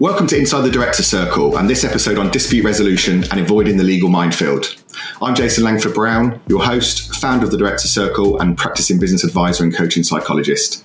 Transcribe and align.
Welcome 0.00 0.26
to 0.26 0.36
Inside 0.36 0.62
the 0.62 0.72
Director 0.72 1.04
Circle 1.04 1.56
and 1.56 1.70
this 1.70 1.84
episode 1.84 2.18
on 2.18 2.28
dispute 2.28 2.64
resolution 2.64 3.22
and 3.30 3.38
avoiding 3.38 3.76
the 3.76 3.84
legal 3.84 4.08
minefield. 4.08 4.74
I'm 5.22 5.36
Jason 5.36 5.62
Langford 5.62 5.94
Brown, 5.94 6.40
your 6.48 6.64
host, 6.64 7.14
founder 7.14 7.44
of 7.44 7.52
the 7.52 7.56
Director 7.56 7.86
Circle, 7.86 8.40
and 8.40 8.58
practicing 8.58 8.98
business 8.98 9.22
advisor 9.22 9.62
and 9.62 9.72
coaching 9.72 10.02
psychologist. 10.02 10.83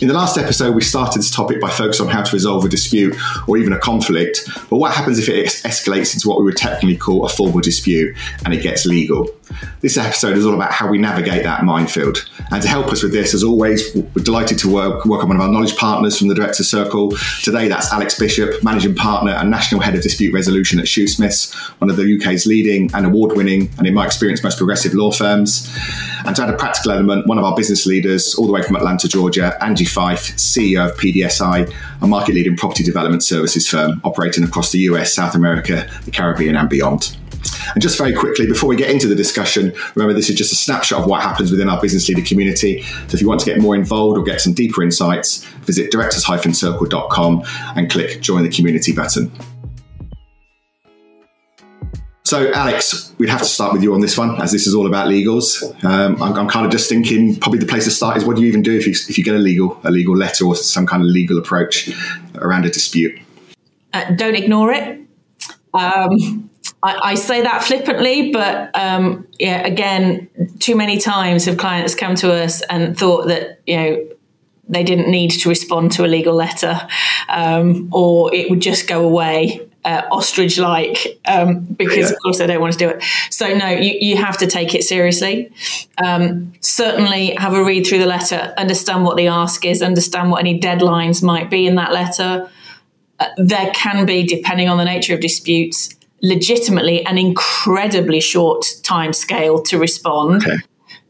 In 0.00 0.08
the 0.08 0.14
last 0.14 0.36
episode, 0.36 0.74
we 0.74 0.82
started 0.82 1.18
this 1.18 1.30
topic 1.30 1.60
by 1.60 1.70
focusing 1.70 2.06
on 2.06 2.12
how 2.12 2.22
to 2.22 2.32
resolve 2.32 2.64
a 2.64 2.68
dispute 2.68 3.16
or 3.46 3.56
even 3.56 3.72
a 3.72 3.78
conflict, 3.78 4.48
but 4.68 4.76
what 4.76 4.92
happens 4.92 5.18
if 5.18 5.28
it 5.28 5.46
escalates 5.46 6.14
into 6.14 6.28
what 6.28 6.38
we 6.38 6.44
would 6.44 6.56
technically 6.56 6.96
call 6.96 7.24
a 7.24 7.28
formal 7.28 7.60
dispute 7.60 8.16
and 8.44 8.54
it 8.54 8.62
gets 8.62 8.86
legal? 8.86 9.28
This 9.80 9.96
episode 9.96 10.36
is 10.36 10.46
all 10.46 10.54
about 10.54 10.72
how 10.72 10.88
we 10.88 10.98
navigate 10.98 11.42
that 11.42 11.64
minefield. 11.64 12.28
And 12.50 12.62
to 12.62 12.68
help 12.68 12.88
us 12.88 13.02
with 13.02 13.12
this, 13.12 13.34
as 13.34 13.44
always, 13.44 13.94
we're 13.94 14.22
delighted 14.22 14.58
to 14.60 14.72
work, 14.72 15.04
on 15.04 15.10
one 15.10 15.36
of 15.36 15.40
our 15.40 15.48
knowledge 15.48 15.76
partners 15.76 16.18
from 16.18 16.28
the 16.28 16.34
Director 16.34 16.64
Circle. 16.64 17.12
Today, 17.42 17.68
that's 17.68 17.92
Alex 17.92 18.18
Bishop, 18.18 18.62
Managing 18.62 18.94
Partner 18.94 19.32
and 19.32 19.50
National 19.50 19.80
Head 19.80 19.94
of 19.94 20.02
Dispute 20.02 20.32
Resolution 20.32 20.78
at 20.78 20.86
Shoosmiths, 20.86 21.54
one 21.80 21.90
of 21.90 21.96
the 21.96 22.18
UK's 22.18 22.46
leading 22.46 22.90
and 22.94 23.06
award 23.06 23.36
winning, 23.36 23.70
and 23.78 23.86
in 23.86 23.94
my 23.94 24.06
experience, 24.06 24.42
most 24.42 24.58
progressive 24.58 24.94
law 24.94 25.10
firms. 25.10 25.70
And 26.24 26.34
to 26.36 26.42
add 26.42 26.50
a 26.50 26.56
practical 26.56 26.92
element, 26.92 27.26
one 27.26 27.38
of 27.38 27.44
our 27.44 27.54
business 27.54 27.84
leaders, 27.84 28.34
all 28.36 28.46
the 28.46 28.52
way 28.52 28.62
from 28.62 28.76
Atlanta, 28.76 29.08
Georgia, 29.08 29.56
Angie 29.62 29.84
Fife, 29.84 30.36
CEO 30.36 30.90
of 30.90 30.96
PDSI, 30.96 31.72
a 32.00 32.06
market 32.06 32.34
leading 32.34 32.56
property 32.56 32.84
development 32.84 33.22
services 33.22 33.66
firm 33.66 34.00
operating 34.04 34.44
across 34.44 34.72
the 34.72 34.80
US, 34.80 35.12
South 35.12 35.34
America, 35.34 35.88
the 36.04 36.10
Caribbean, 36.10 36.56
and 36.56 36.68
beyond. 36.68 37.16
And 37.74 37.82
just 37.82 37.98
very 37.98 38.14
quickly, 38.14 38.46
before 38.46 38.68
we 38.68 38.76
get 38.76 38.90
into 38.90 39.08
the 39.08 39.14
discussion, 39.14 39.72
remember 39.94 40.14
this 40.14 40.30
is 40.30 40.36
just 40.36 40.52
a 40.52 40.56
snapshot 40.56 41.00
of 41.00 41.06
what 41.06 41.22
happens 41.22 41.50
within 41.50 41.68
our 41.68 41.80
business 41.80 42.08
leader 42.08 42.22
community. 42.22 42.82
So 42.82 43.14
if 43.14 43.20
you 43.20 43.28
want 43.28 43.40
to 43.40 43.46
get 43.46 43.60
more 43.60 43.74
involved 43.74 44.18
or 44.18 44.22
get 44.22 44.40
some 44.40 44.52
deeper 44.52 44.82
insights, 44.82 45.44
visit 45.62 45.90
directors-circle.com 45.90 47.42
and 47.76 47.90
click 47.90 48.20
join 48.20 48.42
the 48.42 48.50
community 48.50 48.92
button. 48.92 49.32
So, 52.24 52.52
Alex, 52.52 53.12
we'd 53.18 53.28
have 53.28 53.40
to 53.40 53.44
start 53.44 53.72
with 53.72 53.82
you 53.82 53.94
on 53.94 54.00
this 54.00 54.16
one, 54.16 54.40
as 54.40 54.52
this 54.52 54.66
is 54.66 54.74
all 54.74 54.86
about 54.86 55.08
legals. 55.08 55.62
Um, 55.84 56.22
I'm, 56.22 56.34
I'm, 56.34 56.48
kind 56.48 56.64
of 56.64 56.70
just 56.70 56.88
thinking 56.88 57.36
probably 57.36 57.58
the 57.58 57.66
place 57.66 57.84
to 57.84 57.90
start 57.90 58.16
is 58.16 58.24
what 58.24 58.36
do 58.36 58.42
you 58.42 58.48
even 58.48 58.62
do 58.62 58.76
if 58.76 58.86
you, 58.86 58.92
if 58.92 59.18
you 59.18 59.24
get 59.24 59.34
a 59.34 59.38
legal 59.38 59.80
a 59.84 59.90
legal 59.90 60.16
letter 60.16 60.46
or 60.46 60.54
some 60.54 60.86
kind 60.86 61.02
of 61.02 61.08
legal 61.08 61.36
approach 61.36 61.90
around 62.36 62.64
a 62.64 62.70
dispute? 62.70 63.20
Uh, 63.92 64.12
don't 64.12 64.36
ignore 64.36 64.72
it. 64.72 65.00
Um, 65.74 66.48
I, 66.82 67.10
I, 67.10 67.14
say 67.16 67.42
that 67.42 67.64
flippantly, 67.64 68.30
but 68.32 68.70
um, 68.74 69.26
yeah, 69.38 69.66
again, 69.66 70.28
too 70.58 70.76
many 70.76 70.98
times 70.98 71.46
have 71.46 71.56
clients 71.56 71.94
come 71.94 72.14
to 72.16 72.32
us 72.32 72.62
and 72.62 72.96
thought 72.96 73.26
that 73.28 73.60
you 73.66 73.76
know 73.76 74.08
they 74.68 74.84
didn't 74.84 75.10
need 75.10 75.30
to 75.30 75.48
respond 75.48 75.92
to 75.92 76.04
a 76.04 76.08
legal 76.08 76.34
letter, 76.34 76.80
um, 77.28 77.88
or 77.92 78.32
it 78.32 78.48
would 78.48 78.60
just 78.60 78.86
go 78.86 79.04
away 79.04 79.68
uh, 79.84 80.02
ostrich 80.10 80.58
like 80.58 81.20
um, 81.26 81.60
because, 81.60 82.10
yeah. 82.10 82.16
of 82.16 82.22
course, 82.22 82.38
they 82.38 82.46
don't 82.46 82.60
want 82.60 82.72
to 82.72 82.78
do 82.78 82.88
it. 82.88 83.02
So, 83.30 83.54
no, 83.54 83.68
you, 83.68 83.96
you 84.00 84.16
have 84.16 84.38
to 84.38 84.46
take 84.46 84.74
it 84.74 84.84
seriously. 84.84 85.52
Um, 86.02 86.52
certainly, 86.60 87.34
have 87.34 87.54
a 87.54 87.64
read 87.64 87.86
through 87.86 87.98
the 87.98 88.06
letter, 88.06 88.54
understand 88.56 89.04
what 89.04 89.16
the 89.16 89.28
ask 89.28 89.64
is, 89.64 89.82
understand 89.82 90.30
what 90.30 90.40
any 90.40 90.58
deadlines 90.60 91.22
might 91.22 91.50
be 91.50 91.66
in 91.66 91.74
that 91.76 91.92
letter. 91.92 92.50
Uh, 93.18 93.26
there 93.36 93.70
can 93.74 94.06
be, 94.06 94.22
depending 94.24 94.68
on 94.68 94.78
the 94.78 94.84
nature 94.84 95.14
of 95.14 95.20
disputes, 95.20 95.94
legitimately 96.22 97.04
an 97.04 97.18
incredibly 97.18 98.20
short 98.20 98.64
time 98.82 99.12
scale 99.12 99.60
to 99.62 99.78
respond. 99.78 100.42
Okay. 100.42 100.56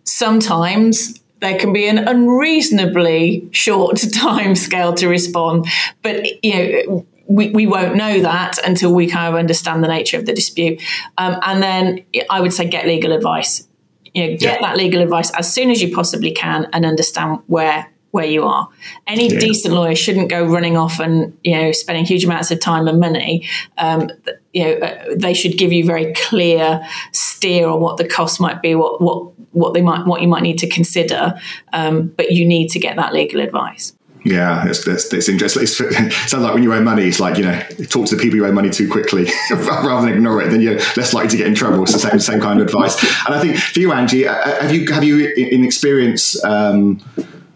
Sometimes 0.05 1.21
there 1.41 1.59
can 1.59 1.73
be 1.73 1.87
an 1.89 1.99
unreasonably 1.99 3.49
short 3.51 3.97
time 4.15 4.55
scale 4.55 4.95
to 4.95 5.09
respond, 5.09 5.67
but 6.03 6.43
you 6.43 6.55
know 6.87 7.07
we, 7.27 7.51
we 7.51 7.67
won't 7.67 7.97
know 7.97 8.21
that 8.21 8.59
until 8.67 8.93
we 8.93 9.09
kind 9.09 9.29
of 9.33 9.39
understand 9.39 9.83
the 9.83 9.89
nature 9.89 10.19
of 10.19 10.27
the 10.27 10.33
dispute. 10.33 10.83
Um, 11.19 11.39
and 11.43 11.63
then 11.63 12.05
I 12.31 12.41
would 12.41 12.53
say 12.53 12.69
get 12.69 12.87
legal 12.87 13.13
advice. 13.13 13.67
You 14.15 14.23
know, 14.23 14.37
get 14.37 14.61
yeah. 14.61 14.69
that 14.69 14.77
legal 14.77 15.01
advice 15.01 15.31
as 15.31 15.53
soon 15.53 15.71
as 15.71 15.81
you 15.81 15.95
possibly 15.95 16.33
can 16.33 16.69
and 16.73 16.85
understand 16.85 17.41
where 17.47 17.89
where 18.13 18.27
you 18.27 18.45
are. 18.45 18.69
Any 19.07 19.33
yeah. 19.33 19.41
decent 19.41 19.75
lawyer 19.75 19.95
shouldn't 19.95 20.29
go 20.29 20.45
running 20.45 20.77
off 20.77 21.01
and 21.01 21.37
you 21.43 21.57
know 21.57 21.73
spending 21.73 22.05
huge 22.05 22.25
amounts 22.25 22.51
of 22.51 22.61
time 22.61 22.87
and 22.87 23.01
money. 23.01 23.49
Um, 23.79 24.11
you 24.53 24.65
know, 24.65 24.73
uh, 24.75 25.05
they 25.17 25.35
should 25.35 25.57
give 25.57 25.73
you 25.73 25.85
very 25.85 26.13
clear 26.13 26.87
steer 27.13 27.67
on 27.69 27.81
what 27.81 27.97
the 27.97 28.07
cost 28.07 28.39
might 28.39 28.63
be, 28.63 28.75
what 28.75 29.01
what 29.01 29.33
what 29.53 29.75
they 29.75 29.83
might 29.83 30.07
what 30.07 30.21
you 30.21 30.29
might 30.29 30.43
need 30.43 30.59
to 30.59 30.69
consider. 30.69 31.41
Um, 31.73 32.09
but 32.09 32.31
you 32.31 32.45
need 32.47 32.69
to 32.71 32.79
get 32.79 32.97
that 32.97 33.15
legal 33.15 33.41
advice. 33.41 33.95
Yeah, 34.25 34.69
it's, 34.69 34.87
it's, 34.87 35.13
it's 35.13 35.29
interesting. 35.29 35.65
It's, 35.65 35.81
it 35.81 36.13
sounds 36.29 36.45
like 36.45 36.55
when 36.55 36.63
you 36.63 36.73
owe 36.73 36.81
money, 36.81 37.05
it's 37.05 37.21
like, 37.21 37.39
you 37.39 37.45
know, 37.45 37.61
talk 37.89 38.07
to 38.07 38.17
the 38.17 38.23
people 38.23 38.37
you 38.37 38.47
owe 38.47 38.53
money 38.53 38.71
to 38.71 38.89
quickly 38.89 39.29
rather 39.51 40.07
than 40.07 40.17
ignore 40.17 40.43
it. 40.43 40.51
Then 40.51 40.61
you're 40.61 40.77
less 40.97 41.13
likely 41.13 41.31
to 41.31 41.37
get 41.37 41.47
in 41.47 41.55
trouble. 41.55 41.83
It's 41.83 41.93
the 41.93 41.99
same, 41.99 42.21
same 42.21 42.41
kind 42.41 42.61
of 42.61 42.67
advice. 42.67 43.03
And 43.27 43.35
I 43.35 43.41
think 43.41 43.57
for 43.57 43.81
you, 43.81 43.93
Angie, 43.93 44.27
uh, 44.27 44.35
uh, 44.35 44.63
have 44.63 44.75
you, 44.75 44.93
have 44.93 45.05
you 45.05 45.29
in 45.29 45.65
experience 45.65 46.43
um, 46.45 47.01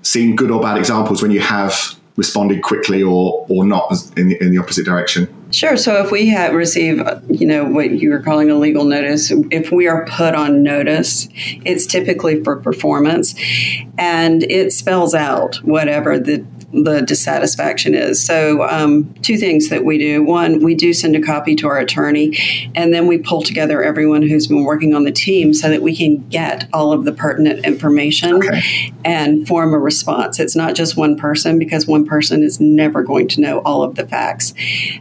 seen 0.02 0.36
good 0.36 0.50
or 0.50 0.60
bad 0.60 0.78
examples 0.78 1.22
when 1.22 1.30
you 1.30 1.40
have 1.40 1.96
responded 2.16 2.62
quickly 2.62 3.02
or 3.02 3.44
or 3.48 3.64
not 3.64 3.92
in 4.16 4.28
the, 4.28 4.42
in 4.42 4.50
the 4.50 4.58
opposite 4.58 4.84
direction? 4.84 5.28
Sure. 5.52 5.76
So 5.76 6.02
if 6.02 6.10
we 6.10 6.28
have 6.28 6.54
receive, 6.54 7.00
you 7.28 7.46
know, 7.46 7.64
what 7.64 7.92
you 7.92 8.10
were 8.10 8.20
calling 8.20 8.50
a 8.50 8.56
legal 8.56 8.84
notice, 8.84 9.30
if 9.50 9.70
we 9.70 9.86
are 9.86 10.04
put 10.06 10.34
on 10.34 10.62
notice, 10.62 11.28
it's 11.64 11.86
typically 11.86 12.42
for 12.42 12.56
performance, 12.56 13.34
and 13.96 14.42
it 14.44 14.72
spells 14.72 15.14
out 15.14 15.56
whatever 15.56 16.18
the 16.18 16.44
the 16.72 17.00
dissatisfaction 17.00 17.94
is. 17.94 18.22
So, 18.22 18.68
um, 18.68 19.12
two 19.22 19.36
things 19.36 19.68
that 19.68 19.84
we 19.84 19.98
do. 19.98 20.22
One, 20.22 20.62
we 20.62 20.74
do 20.74 20.92
send 20.92 21.14
a 21.14 21.22
copy 21.22 21.54
to 21.56 21.68
our 21.68 21.78
attorney, 21.78 22.36
and 22.74 22.92
then 22.92 23.06
we 23.06 23.18
pull 23.18 23.42
together 23.42 23.82
everyone 23.82 24.22
who's 24.22 24.46
been 24.46 24.64
working 24.64 24.94
on 24.94 25.04
the 25.04 25.12
team 25.12 25.54
so 25.54 25.68
that 25.70 25.82
we 25.82 25.96
can 25.96 26.26
get 26.28 26.68
all 26.72 26.92
of 26.92 27.04
the 27.04 27.12
pertinent 27.12 27.64
information 27.64 28.36
okay. 28.36 28.92
and 29.04 29.46
form 29.46 29.74
a 29.74 29.78
response. 29.78 30.40
It's 30.40 30.56
not 30.56 30.74
just 30.74 30.96
one 30.96 31.16
person 31.16 31.58
because 31.58 31.86
one 31.86 32.04
person 32.04 32.42
is 32.42 32.60
never 32.60 33.02
going 33.02 33.28
to 33.28 33.40
know 33.40 33.60
all 33.60 33.82
of 33.82 33.94
the 33.94 34.06
facts. 34.06 34.52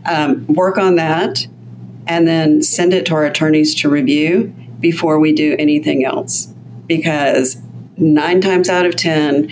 Um, 0.05 0.45
work 0.47 0.77
on 0.77 0.95
that 0.95 1.47
and 2.07 2.27
then 2.27 2.61
send 2.61 2.93
it 2.93 3.05
to 3.07 3.15
our 3.15 3.25
attorneys 3.25 3.73
to 3.75 3.89
review 3.89 4.53
before 4.79 5.19
we 5.19 5.33
do 5.33 5.55
anything 5.57 6.05
else 6.05 6.47
because 6.87 7.57
nine 7.97 8.41
times 8.41 8.69
out 8.69 8.85
of 8.85 8.95
ten 8.95 9.49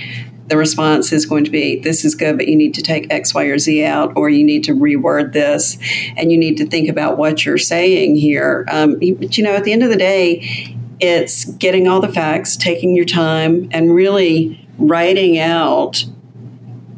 the 0.54 0.58
response 0.58 1.12
is 1.12 1.26
going 1.26 1.44
to 1.44 1.50
be 1.50 1.80
this 1.80 2.06
is 2.06 2.14
good 2.14 2.38
but 2.38 2.48
you 2.48 2.56
need 2.56 2.76
to 2.76 2.82
take 2.84 3.12
x 3.12 3.34
y 3.34 3.46
or 3.46 3.58
z 3.58 3.84
out 3.84 4.14
or 4.16 4.30
you 4.30 4.44
need 4.44 4.64
to 4.64 4.76
reword 4.76 5.34
this 5.34 5.80
and 6.16 6.32
you 6.32 6.38
need 6.38 6.58
to 6.58 6.64
think 6.68 6.88
about 6.88 7.18
what 7.18 7.44
you're 7.44 7.58
saying 7.58 8.16
here 8.16 8.64
um, 8.70 8.94
but 9.00 9.36
you 9.36 9.44
know 9.44 9.56
at 9.56 9.64
the 9.64 9.74
end 9.74 9.82
of 9.82 9.90
the 9.90 9.98
day 9.98 10.78
it's 11.00 11.46
getting 11.56 11.88
all 11.88 12.00
the 12.00 12.08
facts 12.08 12.56
taking 12.56 12.96
your 12.96 13.04
time 13.04 13.68
and 13.72 13.96
really 13.96 14.64
writing 14.78 15.40
out 15.40 16.06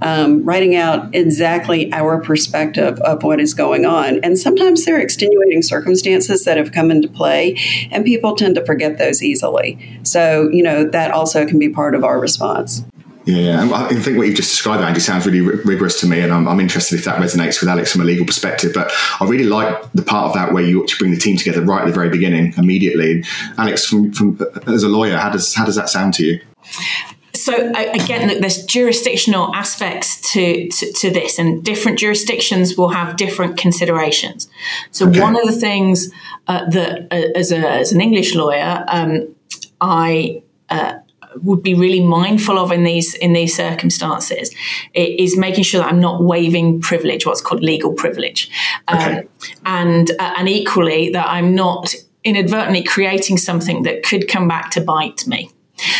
um, 0.01 0.43
writing 0.43 0.75
out 0.75 1.15
exactly 1.15 1.89
our 1.93 2.19
perspective 2.21 2.99
of 2.99 3.23
what 3.23 3.39
is 3.39 3.53
going 3.53 3.85
on. 3.85 4.19
And 4.23 4.37
sometimes 4.37 4.83
there 4.83 4.97
are 4.97 4.99
extenuating 4.99 5.61
circumstances 5.61 6.43
that 6.43 6.57
have 6.57 6.73
come 6.73 6.91
into 6.91 7.07
play, 7.07 7.57
and 7.91 8.03
people 8.03 8.35
tend 8.35 8.55
to 8.55 8.65
forget 8.65 8.97
those 8.97 9.23
easily. 9.23 9.79
So, 10.03 10.49
you 10.49 10.61
know, 10.61 10.83
that 10.83 11.11
also 11.11 11.47
can 11.47 11.57
be 11.57 11.69
part 11.69 11.95
of 11.95 12.03
our 12.03 12.19
response. 12.19 12.83
Yeah, 13.25 13.67
I 13.73 13.93
think 13.95 14.17
what 14.17 14.27
you've 14.27 14.35
just 14.35 14.51
described, 14.51 14.83
Angie, 14.83 14.99
sounds 14.99 15.25
really 15.25 15.41
rigorous 15.41 15.99
to 16.01 16.07
me, 16.07 16.21
and 16.21 16.31
I'm, 16.31 16.47
I'm, 16.47 16.59
interested 16.59 16.99
if 16.99 17.05
that 17.05 17.19
resonates 17.19 17.59
with 17.59 17.69
Alex 17.69 17.91
from 17.91 18.01
a 18.01 18.03
legal 18.03 18.23
perspective. 18.23 18.71
But 18.71 18.91
I 19.19 19.25
really 19.25 19.45
like 19.45 19.91
the 19.93 20.03
part 20.03 20.27
of 20.27 20.33
that 20.35 20.53
where 20.53 20.63
you 20.63 20.85
bring 20.99 21.09
the 21.09 21.17
team 21.17 21.35
together 21.35 21.61
right 21.61 21.81
at 21.81 21.87
the 21.87 21.93
very 21.93 22.09
beginning, 22.09 22.53
immediately. 22.55 23.23
Alex, 23.57 23.85
from, 23.85 24.11
from 24.11 24.39
as 24.67 24.83
a 24.83 24.89
lawyer, 24.89 25.17
how 25.17 25.31
does 25.31 25.55
how 25.55 25.65
does 25.65 25.75
that 25.75 25.89
sound 25.89 26.13
to 26.15 26.25
you? 26.25 26.39
So 27.33 27.71
again, 27.71 28.41
there's 28.41 28.63
jurisdictional 28.65 29.53
aspects 29.53 30.19
to, 30.33 30.67
to, 30.67 30.93
to, 30.93 31.11
this, 31.11 31.37
and 31.37 31.63
different 31.63 31.99
jurisdictions 31.99 32.77
will 32.77 32.89
have 32.89 33.17
different 33.17 33.57
considerations. 33.57 34.49
So 34.91 35.07
okay. 35.07 35.19
one 35.19 35.35
of 35.35 35.45
the 35.45 35.51
things 35.51 36.11
uh, 36.47 36.67
that, 36.69 37.07
uh, 37.11 37.37
as, 37.37 37.51
a, 37.51 37.57
as 37.57 37.91
an 37.91 38.01
English 38.01 38.33
lawyer, 38.33 38.83
um, 38.87 39.35
I 39.79 40.41
uh, 40.69 40.99
would 41.43 41.61
be 41.61 41.73
really 41.73 42.01
mindful 42.01 42.57
of 42.57 42.71
in 42.71 42.83
these 42.83 43.13
in 43.15 43.33
these 43.33 43.55
circumstances 43.55 44.53
is 44.93 45.37
making 45.37 45.63
sure 45.63 45.81
that 45.81 45.91
I'm 45.91 45.99
not 45.99 46.23
waiving 46.23 46.81
privilege, 46.81 47.25
what's 47.25 47.41
called 47.41 47.63
legal 47.63 47.93
privilege, 47.93 48.49
okay. 48.93 49.19
um, 49.19 49.29
and 49.65 50.11
uh, 50.11 50.33
and 50.37 50.49
equally 50.49 51.09
that 51.11 51.27
I'm 51.27 51.55
not 51.55 51.93
inadvertently 52.23 52.83
creating 52.83 53.37
something 53.37 53.83
that 53.83 54.03
could 54.03 54.27
come 54.27 54.47
back 54.47 54.71
to 54.71 54.81
bite 54.81 55.27
me. 55.27 55.51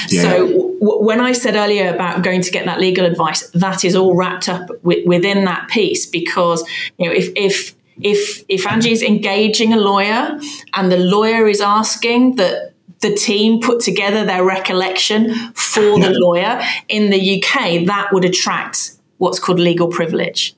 Yeah. 0.09 0.21
So 0.21 0.47
w- 0.47 1.03
when 1.03 1.19
I 1.19 1.33
said 1.33 1.55
earlier 1.55 1.93
about 1.93 2.23
going 2.23 2.41
to 2.41 2.51
get 2.51 2.65
that 2.65 2.79
legal 2.79 3.05
advice, 3.05 3.49
that 3.51 3.83
is 3.83 3.95
all 3.95 4.15
wrapped 4.15 4.49
up 4.49 4.67
w- 4.67 5.07
within 5.07 5.45
that 5.45 5.67
piece 5.69 6.05
because 6.05 6.67
you 6.97 7.07
know 7.07 7.13
if 7.13 7.29
if 7.35 7.75
if 8.01 8.43
if 8.49 8.67
Angie 8.67 8.91
is 8.91 9.01
engaging 9.01 9.73
a 9.73 9.77
lawyer 9.77 10.39
and 10.73 10.91
the 10.91 10.97
lawyer 10.97 11.47
is 11.47 11.61
asking 11.61 12.35
that 12.35 12.75
the 13.06 13.16
team 13.16 13.62
put 13.62 13.80
together 13.81 14.25
their 14.25 14.44
recollection 14.44 15.34
for 15.54 16.00
the 16.00 16.12
lawyer 16.12 16.62
in 16.88 17.12
the 17.12 17.44
UK, 17.44 17.86
that 17.86 18.10
would 18.12 18.25
attract 18.25 18.92
what's 19.18 19.40
called 19.40 19.60
legal 19.60 19.88
privilege. 19.88 20.56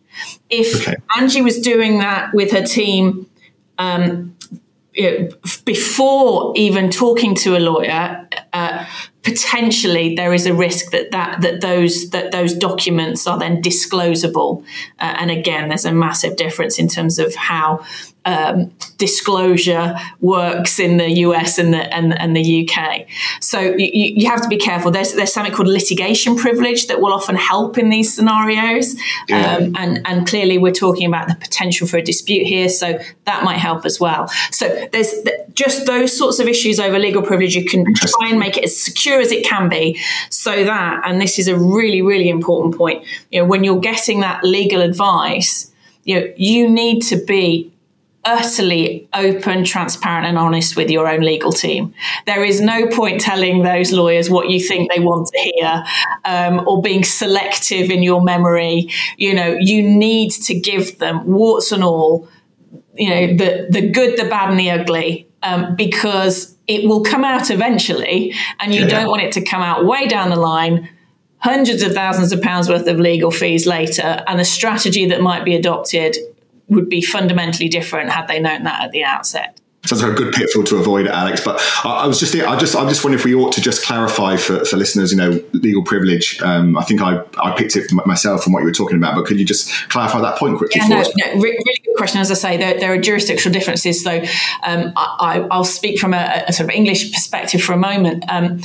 If 0.50 0.88
okay. 0.88 0.96
Angie 1.18 1.42
was 1.42 1.60
doing 1.60 2.00
that 2.00 2.34
with 2.34 2.52
her 2.52 2.64
team 2.64 3.30
um, 3.78 4.36
you 4.94 5.12
know, 5.12 5.30
before 5.64 6.54
even 6.56 6.90
talking 6.90 7.36
to 7.36 7.56
a 7.56 7.60
lawyer, 7.60 8.28
uh, 8.52 8.86
potentially 9.22 10.16
there 10.16 10.34
is 10.34 10.48
a 10.48 10.54
risk 10.54 10.92
that, 10.92 11.12
that 11.12 11.42
that 11.42 11.62
those 11.62 12.10
that 12.10 12.32
those 12.32 12.54
documents 12.56 13.28
are 13.28 13.38
then 13.38 13.62
disclosable. 13.62 14.64
Uh, 15.00 15.14
and 15.20 15.30
again, 15.30 15.70
there's 15.70 15.86
a 15.86 15.92
massive 15.92 16.36
difference 16.36 16.80
in 16.80 16.88
terms 16.88 17.20
of 17.20 17.36
how 17.36 17.86
um, 18.27 18.74
disclosure 18.97 19.95
works 20.19 20.79
in 20.79 20.97
the 20.97 21.09
US 21.27 21.57
and 21.57 21.74
the 21.74 21.94
and, 21.95 22.19
and 22.19 22.35
the 22.35 22.68
UK. 22.68 23.07
So 23.39 23.59
you, 23.62 23.89
you, 23.94 24.29
have 24.29 24.41
to 24.41 24.50
be 24.50 24.57
careful. 24.57 24.91
There's 24.91 25.13
there's 25.13 25.31
something 25.31 25.53
called 25.53 25.69
litigation 25.69 26.35
privilege 26.35 26.88
that 26.88 27.00
will 27.00 27.13
often 27.13 27.38
help 27.38 27.77
in 27.77 27.89
these 27.89 28.13
scenarios, 28.13 28.95
yeah. 29.29 29.56
um, 29.56 29.75
and 29.77 30.06
and 30.06 30.27
clearly 30.27 30.57
we're 30.57 30.74
talking 30.74 31.07
about 31.07 31.29
the 31.29 31.35
potential 31.35 31.88
for 31.88 31.97
a 31.97 32.01
dispute 32.01 32.45
here, 32.45 32.68
so 32.68 33.00
that 33.24 33.45
might 33.45 33.59
help 33.59 33.85
as 33.85 33.97
well. 33.97 34.27
So 34.51 34.88
there's 34.91 35.13
just 35.53 35.85
those 35.85 36.15
sorts 36.15 36.39
of 36.39 36.50
issues 36.50 36.81
over 36.81 37.00
legal 37.00 37.21
privilege. 37.21 37.56
You 37.56 37.63
can 37.63 37.94
try 37.94 38.27
and 38.27 38.39
make 38.39 38.57
it 38.57 38.65
as 38.65 38.83
secure 38.83 39.21
as 39.21 39.31
it 39.31 39.45
can 39.45 39.69
be, 39.69 39.97
so 40.29 40.65
that 40.65 41.01
and 41.06 41.21
this 41.21 41.39
is 41.39 41.47
a 41.47 41.57
really 41.57 42.01
really 42.01 42.27
important 42.27 42.75
point. 42.75 43.06
You 43.31 43.39
know 43.39 43.45
when 43.47 43.63
you're 43.63 43.79
getting 43.79 44.19
that 44.19 44.44
legal 44.44 44.81
advice, 44.81 45.71
you 46.03 46.19
know 46.19 46.33
you 46.35 46.69
need 46.69 47.03
to 47.03 47.15
be 47.15 47.71
utterly 48.27 49.07
open, 49.13 49.63
transparent, 49.63 50.27
and 50.27 50.38
honest 50.38 50.75
with 50.75 50.89
your 50.91 51.07
own 51.07 51.21
legal 51.21 51.51
team. 51.51 51.94
There 52.25 52.44
is 52.44 52.59
no 52.59 52.88
point 52.88 53.21
telling 53.21 53.63
those 53.63 53.94
lawyers 53.94 54.29
what 54.29 54.50
you 54.50 54.59
think 54.59 54.91
they 54.91 55.00
want 55.00 55.29
to 55.29 55.39
hear 55.39 55.83
um, 56.25 56.68
or 56.68 56.81
being 56.81 57.06
selective 57.06 57.89
in 57.89 58.03
your 58.03 58.21
memory. 58.21 58.89
You 59.18 59.33
know, 59.33 59.57
you 59.59 59.81
need 59.81 60.31
to 60.31 60.59
give 60.59 61.00
them 61.00 61.25
warts 61.25 61.71
and 61.71 61.83
all, 61.83 62.27
you 62.95 63.09
know, 63.09 63.27
the, 63.27 63.68
the 63.69 63.89
good, 63.89 64.19
the 64.19 64.25
bad, 64.25 64.50
and 64.50 64.59
the 64.59 64.71
ugly, 64.71 65.29
um, 65.41 65.77
because 65.77 66.57
it 66.68 66.88
will 66.88 67.03
come 67.03 67.24
out 67.24 67.50
eventually, 67.50 68.33
and 68.59 68.75
you 68.75 68.81
yeah. 68.81 68.88
don't 68.88 69.09
want 69.09 69.21
it 69.21 69.31
to 69.33 69.41
come 69.41 69.62
out 69.62 69.85
way 69.85 70.06
down 70.06 70.29
the 70.29 70.35
line 70.35 70.89
hundreds 71.39 71.83
of 71.83 71.94
thousands 71.94 72.33
of 72.33 72.41
pounds 72.41 72.68
worth 72.68 72.88
of 72.88 73.00
legal 73.00 73.29
fees 73.29 73.68
later 73.68 74.24
and 74.27 74.39
the 74.39 74.44
strategy 74.44 75.06
that 75.06 75.21
might 75.21 75.45
be 75.45 75.56
adopted 75.56 76.18
would 76.69 76.90
be 76.90 77.02
fundamentally 77.02 77.69
different 77.69 78.10
had 78.10 78.28
they 78.28 78.40
known 78.40 78.64
that 78.64 78.81
at 78.81 78.92
the 78.92 79.04
outset. 79.04 79.60
Sounds 79.86 80.04
like 80.04 80.12
a 80.12 80.16
good 80.16 80.34
pitfall 80.34 80.64
to 80.66 80.78
avoid, 80.78 81.08
Alex. 81.08 81.40
But 81.40 81.62
I, 81.86 82.06
was 82.08 82.19
just, 82.19 82.36
I 82.36 82.58
just, 82.58 82.75
I'm 82.75 82.90
just 82.90 83.06
wonder 83.06 83.18
if 83.18 83.24
we 83.24 83.34
ought 83.34 83.54
to 83.54 83.62
just 83.62 83.86
clarify 83.86 84.36
for, 84.36 84.66
for 84.66 84.75
listeners, 84.75 85.12
you 85.12 85.18
know, 85.18 85.42
legal 85.54 85.81
privilege. 85.84 86.42
Um, 86.42 86.78
I 86.78 86.84
think 86.84 87.02
I, 87.02 87.24
I 87.38 87.56
picked 87.56 87.78
it 87.78 87.90
myself 88.06 88.44
from 88.44 88.52
what 88.52 88.60
you 88.60 88.66
were 88.66 88.74
talking 88.74 88.98
about, 88.98 89.16
but 89.16 89.25
could 89.25 89.40
you 89.40 89.46
just 89.46 89.72
clarify 89.90 90.19
that 90.19 90.38
point 90.38 90.58
quickly? 90.58 90.81
Yeah, 90.81 90.90
no, 90.90 91.04
no, 91.04 91.42
really 91.42 91.58
good 91.86 91.96
question. 91.96 92.19
As 92.19 92.30
I 92.31 92.34
say, 92.34 92.58
there, 92.58 92.78
there 92.78 92.92
are 92.92 92.98
jurisdictional 92.98 93.54
differences. 93.54 94.04
So 94.04 94.24
um, 94.63 94.92
I, 94.96 95.48
will 95.50 95.63
speak 95.63 96.00
from 96.00 96.13
a, 96.13 96.44
a, 96.48 96.54
sort 96.54 96.70
of 96.70 96.75
English 96.75 97.13
perspective 97.13 97.62
for 97.62 97.72
a 97.72 97.78
moment. 97.78 98.25
Um, 98.28 98.60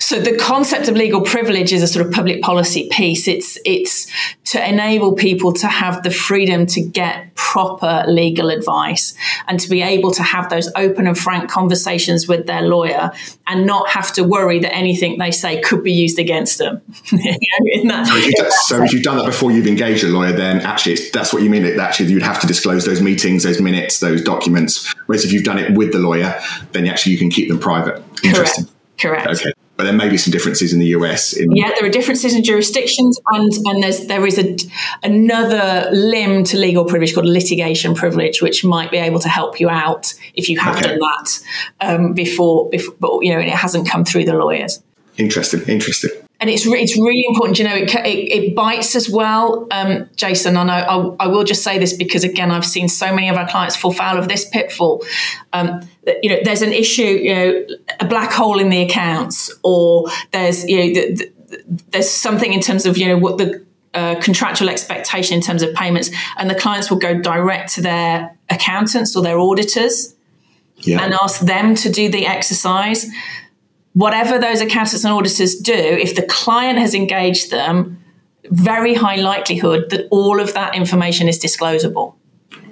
so 0.00 0.18
the 0.18 0.34
concept 0.36 0.88
of 0.88 0.96
legal 0.96 1.20
privilege 1.20 1.74
is 1.74 1.82
a 1.82 1.86
sort 1.86 2.06
of 2.06 2.10
public 2.10 2.40
policy 2.40 2.88
piece. 2.90 3.28
It's 3.28 3.58
it's 3.66 4.10
to 4.46 4.68
enable 4.68 5.12
people 5.12 5.52
to 5.52 5.66
have 5.68 6.02
the 6.02 6.10
freedom 6.10 6.64
to 6.66 6.80
get 6.80 7.34
proper 7.34 8.04
legal 8.08 8.48
advice 8.48 9.14
and 9.46 9.60
to 9.60 9.68
be 9.68 9.82
able 9.82 10.10
to 10.12 10.22
have 10.22 10.48
those 10.48 10.72
open 10.74 11.06
and 11.06 11.16
frank 11.16 11.50
conversations 11.50 12.26
with 12.26 12.46
their 12.46 12.62
lawyer 12.62 13.12
and 13.46 13.66
not 13.66 13.88
have 13.90 14.10
to 14.14 14.24
worry 14.24 14.58
that 14.58 14.74
anything 14.74 15.18
they 15.18 15.30
say 15.30 15.60
could 15.60 15.84
be 15.84 15.92
used 15.92 16.18
against 16.18 16.56
them. 16.56 16.80
you 17.12 17.84
know, 17.84 17.96
that, 17.96 18.06
so, 18.06 18.16
if 18.16 18.52
so, 18.52 18.82
if 18.82 18.92
you've 18.94 19.02
done 19.02 19.18
that 19.18 19.26
before 19.26 19.52
you've 19.52 19.66
engaged 19.66 20.02
a 20.02 20.08
lawyer, 20.08 20.32
then 20.32 20.60
actually 20.62 20.96
that's 21.12 21.30
what 21.30 21.42
you 21.42 21.50
mean. 21.50 21.62
That 21.62 21.78
actually 21.78 22.10
you'd 22.10 22.22
have 22.22 22.40
to 22.40 22.46
disclose 22.46 22.86
those 22.86 23.02
meetings, 23.02 23.42
those 23.42 23.60
minutes, 23.60 24.00
those 24.00 24.22
documents. 24.22 24.94
Whereas 25.04 25.26
if 25.26 25.32
you've 25.32 25.44
done 25.44 25.58
it 25.58 25.76
with 25.76 25.92
the 25.92 25.98
lawyer, 25.98 26.40
then 26.72 26.86
actually 26.86 27.12
you 27.12 27.18
can 27.18 27.30
keep 27.30 27.50
them 27.50 27.58
private. 27.58 28.02
Interesting. 28.24 28.64
Correct. 28.96 29.26
Correct. 29.26 29.28
Okay 29.28 29.52
but 29.80 29.84
there 29.84 29.94
may 29.94 30.10
be 30.10 30.18
some 30.18 30.30
differences 30.30 30.74
in 30.74 30.78
the 30.78 30.88
US. 30.88 31.32
In- 31.32 31.56
yeah, 31.56 31.70
there 31.70 31.86
are 31.86 31.90
differences 31.90 32.34
in 32.34 32.44
jurisdictions, 32.44 33.18
and 33.28 33.50
and 33.64 33.82
there's 33.82 34.08
there 34.08 34.26
is 34.26 34.38
a 34.38 34.54
another 35.02 35.88
limb 35.90 36.44
to 36.44 36.58
legal 36.58 36.84
privilege 36.84 37.14
called 37.14 37.24
litigation 37.24 37.94
privilege, 37.94 38.42
which 38.42 38.62
might 38.62 38.90
be 38.90 38.98
able 38.98 39.20
to 39.20 39.30
help 39.30 39.58
you 39.58 39.70
out 39.70 40.12
if 40.34 40.50
you 40.50 40.58
have 40.58 40.76
okay. 40.76 40.88
done 40.88 40.98
that 40.98 41.40
um, 41.80 42.12
before, 42.12 42.68
before, 42.68 42.94
but 43.00 43.20
you 43.22 43.32
know, 43.32 43.38
it 43.38 43.48
hasn't 43.48 43.88
come 43.88 44.04
through 44.04 44.26
the 44.26 44.34
lawyers. 44.34 44.82
Interesting, 45.16 45.62
interesting 45.66 46.10
and 46.40 46.48
it's 46.48 46.66
re- 46.66 46.80
it's 46.80 46.96
really 46.96 47.24
important. 47.28 47.58
You 47.58 47.66
know, 47.66 47.76
it, 47.76 47.94
it, 47.94 48.32
it 48.32 48.54
bites 48.54 48.96
as 48.96 49.10
well, 49.10 49.66
um, 49.70 50.08
Jason. 50.16 50.56
I, 50.56 50.80
I, 50.80 50.96
I, 51.20 51.26
will 51.26 51.44
just 51.44 51.62
say 51.62 51.78
this 51.78 51.92
because 51.92 52.24
again, 52.24 52.50
I've 52.50 52.64
seen 52.64 52.88
so 52.88 53.14
many 53.14 53.28
of 53.28 53.36
our 53.36 53.46
clients 53.46 53.76
fall 53.76 53.92
foul 53.92 54.16
of 54.16 54.26
this 54.26 54.48
pitfall. 54.48 55.04
Um, 55.52 55.82
that, 56.04 56.16
you 56.24 56.30
know, 56.30 56.38
there's 56.42 56.62
an 56.62 56.72
issue, 56.72 57.02
you 57.02 57.34
know, 57.34 57.66
a 58.00 58.06
black 58.06 58.32
hole 58.32 58.58
in 58.58 58.70
the 58.70 58.80
accounts, 58.80 59.54
or 59.62 60.08
there's 60.30 60.64
you 60.64 60.78
know, 60.78 60.94
the, 60.94 61.14
the, 61.14 61.32
there's 61.90 62.10
something 62.10 62.54
in 62.54 62.60
terms 62.60 62.86
of 62.86 62.96
you 62.96 63.06
know 63.06 63.18
what 63.18 63.36
the 63.36 63.62
uh, 63.92 64.18
contractual 64.22 64.70
expectation 64.70 65.34
in 65.36 65.42
terms 65.42 65.62
of 65.62 65.74
payments, 65.74 66.10
and 66.38 66.48
the 66.48 66.54
clients 66.54 66.90
will 66.90 66.98
go 66.98 67.20
direct 67.20 67.74
to 67.74 67.82
their 67.82 68.34
accountants 68.48 69.14
or 69.14 69.22
their 69.22 69.38
auditors. 69.38 70.14
Yeah. 70.82 71.04
And 71.04 71.12
ask 71.12 71.40
them 71.40 71.74
to 71.74 71.90
do 71.90 72.10
the 72.10 72.24
exercise 72.24 73.06
whatever 73.94 74.38
those 74.38 74.60
accountants 74.60 75.04
and 75.04 75.12
auditors 75.12 75.56
do, 75.56 75.72
if 75.74 76.14
the 76.14 76.22
client 76.22 76.78
has 76.78 76.94
engaged 76.94 77.50
them, 77.50 78.02
very 78.44 78.94
high 78.94 79.16
likelihood 79.16 79.90
that 79.90 80.06
all 80.10 80.40
of 80.40 80.54
that 80.54 80.74
information 80.74 81.28
is 81.28 81.38
disclosable. 81.38 82.14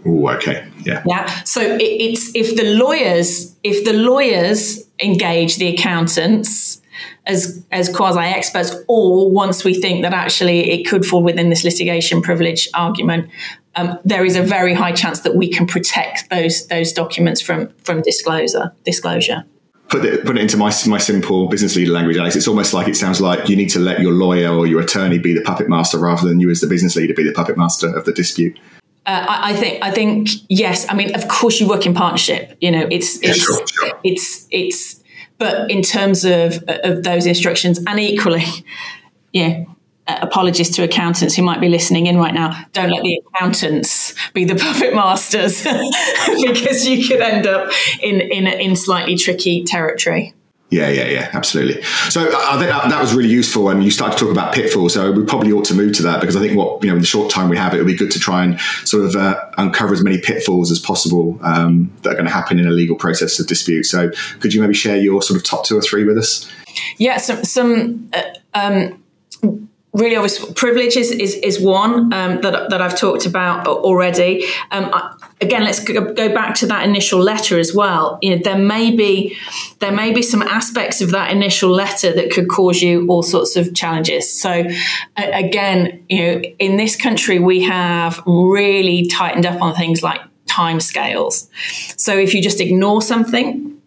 Oh, 0.06 0.28
okay, 0.30 0.68
yeah, 0.84 1.02
yeah. 1.06 1.26
So 1.44 1.60
it, 1.60 1.82
it's 1.82 2.34
if 2.34 2.56
the 2.56 2.74
lawyers, 2.74 3.56
if 3.62 3.84
the 3.84 3.92
lawyers 3.92 4.84
engage 5.00 5.56
the 5.56 5.68
accountants 5.68 6.80
as 7.26 7.64
as 7.70 7.94
quasi 7.94 8.20
experts, 8.20 8.74
or 8.88 9.30
once 9.30 9.64
we 9.64 9.74
think 9.74 10.02
that 10.02 10.14
actually 10.14 10.70
it 10.70 10.88
could 10.88 11.04
fall 11.04 11.22
within 11.22 11.50
this 11.50 11.64
litigation 11.64 12.22
privilege 12.22 12.68
argument, 12.74 13.28
um, 13.74 13.98
there 14.04 14.24
is 14.24 14.36
a 14.36 14.42
very 14.42 14.72
high 14.72 14.92
chance 14.92 15.20
that 15.20 15.34
we 15.34 15.48
can 15.48 15.66
protect 15.66 16.30
those 16.30 16.66
those 16.68 16.92
documents 16.92 17.40
from 17.40 17.68
from 17.82 18.00
disclosure 18.02 18.72
disclosure 18.84 19.44
put 19.88 20.04
it 20.04 20.24
put 20.24 20.36
it 20.36 20.42
into 20.42 20.56
my 20.56 20.72
my 20.86 20.98
simple 20.98 21.48
business 21.48 21.76
leader 21.76 21.92
language, 21.92 22.16
Alex. 22.16 22.36
It's 22.36 22.48
almost 22.48 22.72
like 22.72 22.88
it 22.88 22.96
sounds 22.96 23.20
like 23.20 23.48
you 23.48 23.56
need 23.56 23.70
to 23.70 23.78
let 23.78 24.00
your 24.00 24.12
lawyer 24.12 24.54
or 24.54 24.66
your 24.66 24.80
attorney 24.80 25.18
be 25.18 25.32
the 25.32 25.42
puppet 25.42 25.68
master 25.68 25.98
rather 25.98 26.28
than 26.28 26.40
you 26.40 26.50
as 26.50 26.60
the 26.60 26.66
business 26.66 26.96
leader 26.96 27.14
be 27.14 27.24
the 27.24 27.32
puppet 27.32 27.56
master 27.56 27.94
of 27.94 28.04
the 28.04 28.12
dispute. 28.12 28.58
Uh, 29.06 29.24
I, 29.26 29.52
I, 29.52 29.56
think 29.56 29.82
I 29.82 29.90
think 29.90 30.28
yes. 30.48 30.86
I 30.90 30.94
mean, 30.94 31.14
of 31.14 31.26
course, 31.28 31.60
you 31.60 31.68
work 31.68 31.86
in 31.86 31.94
partnership. 31.94 32.56
You 32.60 32.70
know, 32.70 32.86
it's 32.90 33.16
it's 33.16 33.26
yeah, 33.26 33.32
sure, 33.32 33.66
sure. 33.66 34.00
it's 34.04 34.46
it's. 34.50 35.02
But 35.38 35.70
in 35.70 35.82
terms 35.82 36.24
of 36.24 36.62
of 36.66 37.04
those 37.04 37.24
instructions, 37.24 37.78
and 37.86 37.98
equally, 38.00 38.44
yeah, 39.32 39.64
uh, 40.08 40.18
apologies 40.22 40.70
to 40.70 40.82
accountants 40.82 41.34
who 41.34 41.42
might 41.42 41.60
be 41.60 41.68
listening 41.68 42.06
in 42.06 42.16
right 42.16 42.34
now. 42.34 42.58
Don't 42.72 42.90
let 42.90 43.02
the 43.02 43.22
accountants 43.34 44.14
be 44.32 44.44
the 44.44 44.54
puppet 44.56 44.94
masters 44.94 45.62
because 46.42 46.86
you 46.86 47.06
could 47.06 47.20
end 47.20 47.46
up 47.46 47.70
in, 48.02 48.20
in, 48.20 48.46
in 48.46 48.74
slightly 48.74 49.16
tricky 49.16 49.64
territory. 49.64 50.34
Yeah, 50.70 50.90
yeah, 50.90 51.06
yeah, 51.06 51.30
absolutely. 51.32 51.82
So 52.10 52.28
I 52.30 52.58
think 52.58 52.68
that, 52.68 52.90
that, 52.90 53.00
was 53.00 53.14
really 53.14 53.30
useful, 53.30 53.70
and 53.70 53.82
you 53.82 53.90
started 53.90 54.18
to 54.18 54.24
talk 54.24 54.30
about 54.30 54.54
pitfalls. 54.54 54.92
So 54.92 55.10
we 55.10 55.24
probably 55.24 55.50
ought 55.50 55.64
to 55.66 55.74
move 55.74 55.94
to 55.94 56.02
that 56.02 56.20
because 56.20 56.36
I 56.36 56.40
think 56.40 56.58
what 56.58 56.82
you 56.82 56.90
know, 56.90 56.96
in 56.96 57.00
the 57.00 57.06
short 57.06 57.30
time 57.30 57.48
we 57.48 57.56
have, 57.56 57.72
it 57.72 57.78
would 57.78 57.86
be 57.86 57.96
good 57.96 58.10
to 58.10 58.18
try 58.18 58.44
and 58.44 58.60
sort 58.84 59.06
of 59.06 59.16
uh, 59.16 59.50
uncover 59.56 59.94
as 59.94 60.04
many 60.04 60.18
pitfalls 60.20 60.70
as 60.70 60.78
possible 60.78 61.38
um, 61.42 61.90
that 62.02 62.10
are 62.10 62.14
going 62.14 62.26
to 62.26 62.30
happen 62.30 62.58
in 62.58 62.66
a 62.66 62.70
legal 62.70 62.96
process 62.96 63.40
of 63.40 63.46
dispute. 63.46 63.84
So 63.84 64.10
could 64.40 64.52
you 64.52 64.60
maybe 64.60 64.74
share 64.74 64.98
your 64.98 65.22
sort 65.22 65.38
of 65.38 65.44
top 65.44 65.64
two 65.64 65.76
or 65.76 65.80
three 65.80 66.04
with 66.04 66.18
us? 66.18 66.50
Yeah, 66.98 67.16
some 67.16 67.44
some 67.44 68.10
uh, 68.12 68.22
um, 68.52 69.67
really 69.94 70.16
obvious 70.16 70.44
privilege 70.52 70.96
is, 70.96 71.10
is, 71.10 71.34
is 71.36 71.60
one 71.60 72.12
um, 72.12 72.40
that, 72.42 72.70
that 72.70 72.82
I've 72.82 72.98
talked 72.98 73.26
about 73.26 73.66
already. 73.66 74.44
Um, 74.70 74.90
I, 74.92 75.16
again, 75.40 75.64
let's 75.64 75.82
go, 75.82 76.14
back 76.14 76.54
to 76.56 76.66
that 76.66 76.86
initial 76.86 77.20
letter 77.20 77.58
as 77.58 77.74
well. 77.74 78.18
You 78.20 78.36
know, 78.36 78.42
there 78.42 78.58
may 78.58 78.94
be 78.94 79.36
there 79.78 79.92
may 79.92 80.12
be 80.12 80.22
some 80.22 80.42
aspects 80.42 81.00
of 81.00 81.12
that 81.12 81.30
initial 81.30 81.70
letter 81.70 82.12
that 82.12 82.30
could 82.30 82.48
cause 82.48 82.82
you 82.82 83.06
all 83.08 83.22
sorts 83.22 83.56
of 83.56 83.74
challenges. 83.74 84.32
So, 84.32 84.64
again, 85.16 86.04
you 86.08 86.18
know, 86.18 86.42
in 86.58 86.76
this 86.76 86.96
country, 86.96 87.38
we 87.38 87.62
have 87.62 88.22
really 88.26 89.06
tightened 89.06 89.46
up 89.46 89.62
on 89.62 89.74
things 89.74 90.02
like 90.02 90.20
timescales. 90.46 91.48
So, 91.98 92.16
if 92.16 92.34
you 92.34 92.42
just 92.42 92.60
ignore 92.60 93.00
something 93.00 93.77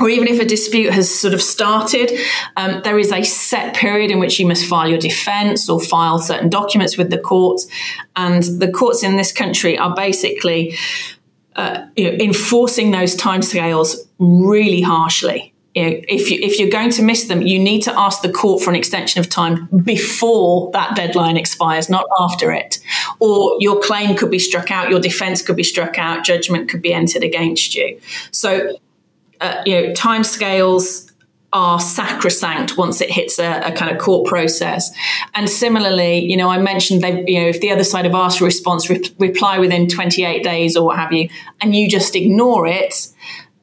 or 0.00 0.08
even 0.08 0.28
if 0.28 0.40
a 0.40 0.44
dispute 0.44 0.92
has 0.92 1.12
sort 1.12 1.32
of 1.32 1.40
started, 1.40 2.12
um, 2.56 2.82
there 2.84 2.98
is 2.98 3.12
a 3.12 3.22
set 3.22 3.74
period 3.74 4.10
in 4.10 4.18
which 4.18 4.38
you 4.38 4.46
must 4.46 4.66
file 4.66 4.88
your 4.88 4.98
defense 4.98 5.70
or 5.70 5.80
file 5.80 6.18
certain 6.18 6.50
documents 6.50 6.98
with 6.98 7.10
the 7.10 7.18
courts. 7.18 7.66
And 8.14 8.42
the 8.42 8.70
courts 8.70 9.02
in 9.02 9.16
this 9.16 9.32
country 9.32 9.78
are 9.78 9.94
basically 9.94 10.76
uh, 11.56 11.86
you 11.96 12.10
know, 12.10 12.18
enforcing 12.22 12.90
those 12.90 13.16
timescales 13.16 13.96
really 14.18 14.82
harshly. 14.82 15.54
you 15.74 15.82
know, 15.82 16.00
if 16.08 16.30
you 16.30 16.38
if 16.42 16.58
you're 16.58 16.70
going 16.70 16.90
to 16.90 17.02
miss 17.02 17.24
them, 17.24 17.42
you 17.42 17.58
need 17.58 17.82
to 17.82 17.98
ask 17.98 18.22
the 18.22 18.32
court 18.32 18.62
for 18.62 18.70
an 18.70 18.76
extension 18.76 19.20
of 19.20 19.28
time 19.28 19.68
before 19.82 20.70
that 20.72 20.96
deadline 20.96 21.36
expires, 21.36 21.88
not 21.88 22.04
after 22.20 22.52
it. 22.52 22.78
Or 23.20 23.56
your 23.60 23.80
claim 23.80 24.16
could 24.16 24.30
be 24.30 24.38
struck 24.38 24.70
out, 24.70 24.90
your 24.90 25.00
defence 25.00 25.42
could 25.42 25.56
be 25.56 25.62
struck 25.62 25.98
out, 25.98 26.24
judgment 26.24 26.68
could 26.68 26.82
be 26.82 26.92
entered 26.92 27.22
against 27.22 27.74
you. 27.74 28.00
So, 28.30 28.78
uh, 29.40 29.62
you 29.66 29.74
know, 29.74 29.92
timescales 29.92 31.06
are 31.52 31.80
sacrosanct 31.80 32.76
once 32.76 33.00
it 33.00 33.10
hits 33.10 33.38
a, 33.38 33.60
a, 33.60 33.72
kind 33.72 33.90
of 33.90 33.98
court 33.98 34.26
process. 34.26 34.90
And 35.34 35.48
similarly, 35.48 36.18
you 36.18 36.36
know, 36.36 36.50
I 36.50 36.58
mentioned 36.58 37.02
they, 37.02 37.24
you 37.26 37.40
know, 37.40 37.46
if 37.46 37.60
the 37.60 37.70
other 37.70 37.84
side 37.84 38.04
have 38.04 38.14
asked 38.14 38.40
a 38.40 38.44
response, 38.44 38.90
re- 38.90 39.02
reply 39.18 39.58
within 39.58 39.88
28 39.88 40.42
days 40.42 40.76
or 40.76 40.86
what 40.86 40.98
have 40.98 41.12
you, 41.12 41.28
and 41.60 41.74
you 41.74 41.88
just 41.88 42.14
ignore 42.14 42.66
it, 42.66 43.08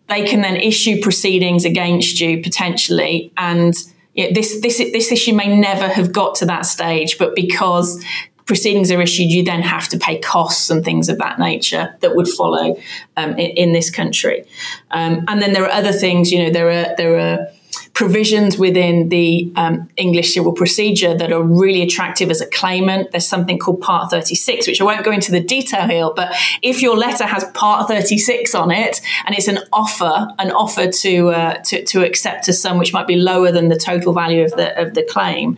they 0.08 0.24
can 0.26 0.42
then 0.42 0.56
issue 0.56 1.02
proceedings 1.02 1.66
against 1.66 2.20
you 2.20 2.42
potentially. 2.42 3.32
And 3.38 3.76
you 4.14 4.26
know, 4.26 4.34
this 4.34 4.62
this 4.62 4.78
this 4.78 5.12
issue 5.12 5.34
may 5.34 5.56
never 5.56 5.88
have 5.88 6.12
got 6.12 6.36
to 6.36 6.46
that 6.46 6.66
stage, 6.66 7.18
but 7.18 7.36
because 7.36 8.04
proceedings 8.46 8.92
are 8.92 9.02
issued, 9.02 9.32
you 9.32 9.44
then 9.44 9.62
have 9.62 9.88
to 9.90 9.98
pay 9.98 10.20
costs 10.20 10.70
and 10.70 10.84
things 10.84 11.10
of 11.10 11.18
that 11.20 11.40
nature 11.40 11.96
that 12.02 12.16
would 12.16 12.28
follow 12.28 12.76
um, 13.18 13.32
in, 13.32 13.52
in, 13.52 13.74
this 13.74 13.90
country. 13.90 14.46
Um, 14.92 15.24
and 15.28 15.42
then 15.42 15.54
there 15.54 15.64
are 15.64 15.72
other 15.72 15.92
things. 15.94 16.32
You 16.32 16.44
know, 16.44 16.50
there 16.50 16.70
are 16.70 16.96
there 16.98 17.18
are 17.18 17.48
provisions 17.94 18.58
within 18.58 19.10
the 19.10 19.52
um, 19.56 19.88
English 19.98 20.34
civil 20.34 20.52
procedure 20.52 21.16
that 21.16 21.32
are 21.32 21.44
really 21.44 21.84
attractive 21.84 22.32
as 22.32 22.42
a 22.42 22.48
claimant. 22.48 23.12
There's 23.12 23.28
something 23.28 23.60
called 23.60 23.82
Part 23.82 24.10
36, 24.10 24.66
which 24.68 24.82
I 24.82 24.84
won't 24.84 25.06
go 25.06 25.12
into 25.12 25.32
the 25.32 25.40
detail 25.40 25.88
here, 25.88 26.10
but 26.16 26.34
if 26.64 26.82
your 26.82 26.98
letter 26.98 27.26
has 27.26 27.44
Part 27.54 27.88
36 27.88 28.56
on 28.56 28.72
it 28.72 29.00
and 29.26 29.36
it's 29.36 29.48
an 29.48 29.60
offer, 29.72 30.28
an 30.40 30.52
offer 30.52 30.90
to 30.90 31.30
uh, 31.30 31.54
to, 31.66 31.84
to, 31.86 32.04
accept 32.04 32.48
a 32.48 32.54
sum 32.54 32.80
which 32.80 32.92
might 32.94 33.08
be 33.08 33.16
lower 33.16 33.52
than 33.52 33.70
the 33.70 33.78
total 33.78 34.12
value 34.12 34.44
of 34.44 34.52
the 34.52 34.80
of 34.80 34.96
the 34.96 35.04
claim, 35.04 35.58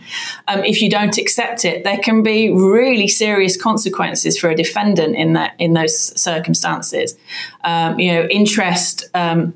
um, 0.49 0.63
if 0.63 0.81
you 0.81 0.89
don't 0.89 1.17
accept 1.17 1.63
it, 1.63 1.85
there 1.85 1.97
can 1.99 2.21
be 2.21 2.51
really 2.51 3.07
serious 3.07 3.59
consequences 3.59 4.37
for 4.37 4.49
a 4.49 4.55
defendant 4.55 5.15
in 5.15 5.33
that 5.33 5.55
in 5.57 5.73
those 5.73 5.95
circumstances. 6.19 7.15
Um, 7.63 7.97
you 7.97 8.11
know, 8.11 8.27
interest 8.27 9.09
um, 9.13 9.53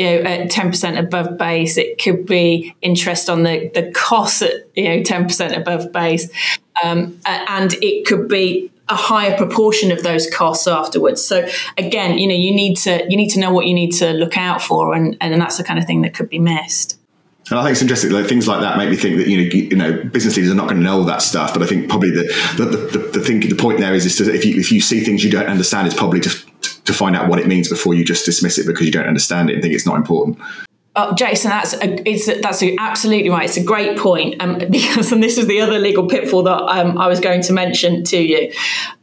you 0.00 0.06
know, 0.06 0.22
at 0.22 0.50
10% 0.50 0.98
above 0.98 1.36
base. 1.36 1.76
It 1.76 2.02
could 2.02 2.24
be 2.24 2.74
interest 2.80 3.28
on 3.28 3.42
the, 3.42 3.70
the 3.74 3.90
cost 3.90 4.40
at, 4.40 4.66
you 4.74 4.84
know, 4.84 5.02
10% 5.02 5.54
above 5.54 5.92
base. 5.92 6.30
Um, 6.82 7.20
and 7.26 7.74
it 7.82 8.06
could 8.06 8.26
be 8.26 8.72
a 8.88 8.94
higher 8.94 9.36
proportion 9.36 9.92
of 9.92 10.02
those 10.02 10.26
costs 10.30 10.66
afterwards. 10.66 11.22
So 11.22 11.46
again, 11.76 12.16
you 12.16 12.28
know, 12.28 12.34
you 12.34 12.54
need 12.54 12.76
to, 12.78 13.04
you 13.10 13.16
need 13.18 13.28
to 13.32 13.40
know 13.40 13.52
what 13.52 13.66
you 13.66 13.74
need 13.74 13.90
to 13.96 14.14
look 14.14 14.38
out 14.38 14.62
for. 14.62 14.94
And, 14.94 15.18
and 15.20 15.38
that's 15.38 15.58
the 15.58 15.64
kind 15.64 15.78
of 15.78 15.84
thing 15.84 16.00
that 16.00 16.14
could 16.14 16.30
be 16.30 16.38
missed. 16.38 16.98
And 17.50 17.58
I 17.58 17.62
think 17.62 17.72
it's 17.72 17.82
interesting. 17.82 18.12
Like, 18.12 18.26
things 18.26 18.48
like 18.48 18.62
that 18.62 18.78
make 18.78 18.88
me 18.88 18.96
think 18.96 19.18
that 19.18 19.28
you 19.28 19.36
know, 19.36 19.42
you 19.42 19.76
know, 19.76 20.04
business 20.04 20.34
leaders 20.34 20.50
are 20.50 20.54
not 20.54 20.68
going 20.68 20.78
to 20.78 20.82
know 20.82 20.98
all 20.98 21.04
that 21.04 21.20
stuff. 21.20 21.52
But 21.52 21.62
I 21.62 21.66
think 21.66 21.90
probably 21.90 22.10
the 22.10 22.22
the, 22.56 22.64
the, 22.64 22.98
the 23.18 23.20
thing, 23.20 23.40
the 23.40 23.56
point 23.56 23.80
there 23.80 23.92
is, 23.92 24.06
is 24.06 24.16
to, 24.16 24.32
if 24.32 24.44
you 24.44 24.54
if 24.58 24.70
you 24.70 24.80
see 24.80 25.00
things 25.00 25.24
you 25.24 25.30
don't 25.30 25.48
understand, 25.48 25.88
it's 25.88 25.96
probably 25.96 26.20
just 26.20 26.46
to 26.84 26.92
find 26.92 27.16
out 27.16 27.28
what 27.28 27.38
it 27.38 27.46
means 27.46 27.68
before 27.68 27.94
you 27.94 28.04
just 28.04 28.24
dismiss 28.24 28.58
it 28.58 28.66
because 28.66 28.86
you 28.86 28.92
don't 28.92 29.06
understand 29.06 29.50
it 29.50 29.54
and 29.54 29.62
think 29.62 29.74
it's 29.74 29.86
not 29.86 29.96
important. 29.96 30.38
Oh, 30.96 31.14
Jason, 31.14 31.50
that's 31.50 31.72
a, 31.74 32.08
it's 32.08 32.26
that's 32.26 32.62
a, 32.62 32.76
absolutely 32.78 33.30
right. 33.30 33.44
It's 33.44 33.56
a 33.56 33.62
great 33.62 33.96
point, 33.96 34.42
um, 34.42 34.58
because 34.70 35.12
and 35.12 35.22
this 35.22 35.38
is 35.38 35.46
the 35.46 35.60
other 35.60 35.78
legal 35.78 36.08
pitfall 36.08 36.42
that 36.42 36.62
um, 36.62 36.98
I 36.98 37.06
was 37.06 37.20
going 37.20 37.42
to 37.42 37.52
mention 37.52 38.02
to 38.04 38.18
you. 38.18 38.52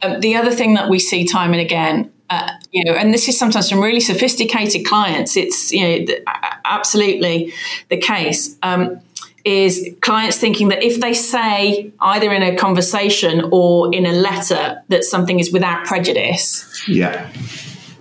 Um, 0.02 0.20
the 0.20 0.36
other 0.36 0.50
thing 0.50 0.74
that 0.74 0.90
we 0.90 0.98
see 0.98 1.24
time 1.24 1.52
and 1.52 1.60
again, 1.60 2.12
uh, 2.28 2.50
you 2.72 2.84
know, 2.84 2.92
and 2.92 3.14
this 3.14 3.26
is 3.26 3.38
sometimes 3.38 3.70
from 3.70 3.80
really 3.80 4.00
sophisticated 4.00 4.84
clients. 4.84 5.36
It's 5.36 5.72
you 5.72 6.06
know 6.06 6.14
absolutely 6.66 7.54
the 7.88 7.96
case. 7.96 8.56
Um, 8.62 9.00
is 9.44 9.94
clients 10.00 10.36
thinking 10.36 10.68
that 10.68 10.82
if 10.82 11.00
they 11.00 11.14
say 11.14 11.92
either 12.00 12.32
in 12.32 12.42
a 12.42 12.56
conversation 12.56 13.48
or 13.52 13.94
in 13.94 14.06
a 14.06 14.12
letter 14.12 14.82
that 14.88 15.04
something 15.04 15.38
is 15.38 15.52
without 15.52 15.84
prejudice, 15.84 16.84
yeah 16.88 17.30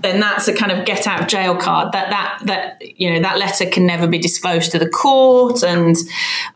then 0.02 0.20
that's 0.20 0.48
a 0.48 0.54
kind 0.54 0.72
of 0.72 0.86
get 0.86 1.08
out 1.08 1.22
of 1.22 1.28
jail 1.28 1.56
card. 1.56 1.92
That 1.92 2.10
that 2.10 2.40
that 2.46 3.00
you 3.00 3.14
know 3.14 3.22
that 3.22 3.38
letter 3.38 3.66
can 3.66 3.86
never 3.86 4.08
be 4.08 4.20
disclosed 4.20 4.72
to 4.72 4.80
the 4.80 4.90
court, 4.90 5.64
and 5.64 5.96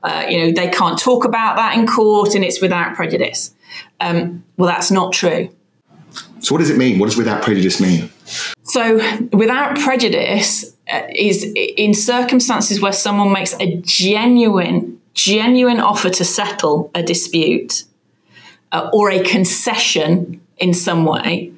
uh, 0.03 0.25
you 0.29 0.37
know 0.39 0.51
they 0.51 0.69
can't 0.69 0.97
talk 0.97 1.25
about 1.25 1.55
that 1.55 1.77
in 1.77 1.87
court, 1.87 2.35
and 2.35 2.43
it's 2.43 2.61
without 2.61 2.95
prejudice. 2.95 3.53
Um, 3.99 4.43
well, 4.57 4.67
that's 4.67 4.91
not 4.91 5.13
true. 5.13 5.49
So, 6.39 6.53
what 6.53 6.59
does 6.59 6.69
it 6.69 6.77
mean? 6.77 6.99
What 6.99 7.07
does 7.07 7.17
without 7.17 7.41
prejudice 7.41 7.79
mean? 7.79 8.09
So, 8.63 8.97
without 9.31 9.77
prejudice 9.79 10.75
is 11.15 11.51
in 11.55 11.93
circumstances 11.93 12.81
where 12.81 12.91
someone 12.91 13.31
makes 13.31 13.53
a 13.59 13.77
genuine, 13.77 14.99
genuine 15.13 15.79
offer 15.79 16.09
to 16.09 16.25
settle 16.25 16.91
a 16.93 17.03
dispute 17.03 17.83
uh, 18.71 18.89
or 18.93 19.09
a 19.09 19.23
concession 19.23 20.41
in 20.57 20.73
some 20.73 21.05
way 21.05 21.51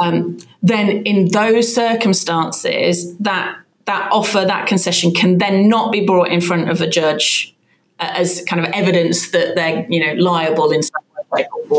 um, 0.00 0.38
then 0.62 1.02
in 1.04 1.28
those 1.28 1.74
circumstances, 1.74 3.16
that 3.18 3.58
that 3.86 4.08
offer, 4.10 4.44
that 4.44 4.66
concession 4.66 5.12
can 5.12 5.38
then 5.38 5.68
not 5.68 5.92
be 5.92 6.06
brought 6.06 6.28
in 6.28 6.40
front 6.40 6.70
of 6.70 6.80
a 6.80 6.88
judge 6.88 7.54
uh, 8.00 8.10
as 8.14 8.42
kind 8.48 8.64
of 8.64 8.72
evidence 8.72 9.30
that 9.30 9.54
they're 9.54 9.86
you 9.88 10.04
know 10.04 10.14
liable 10.14 10.70
in 10.70 10.82
some 10.82 11.02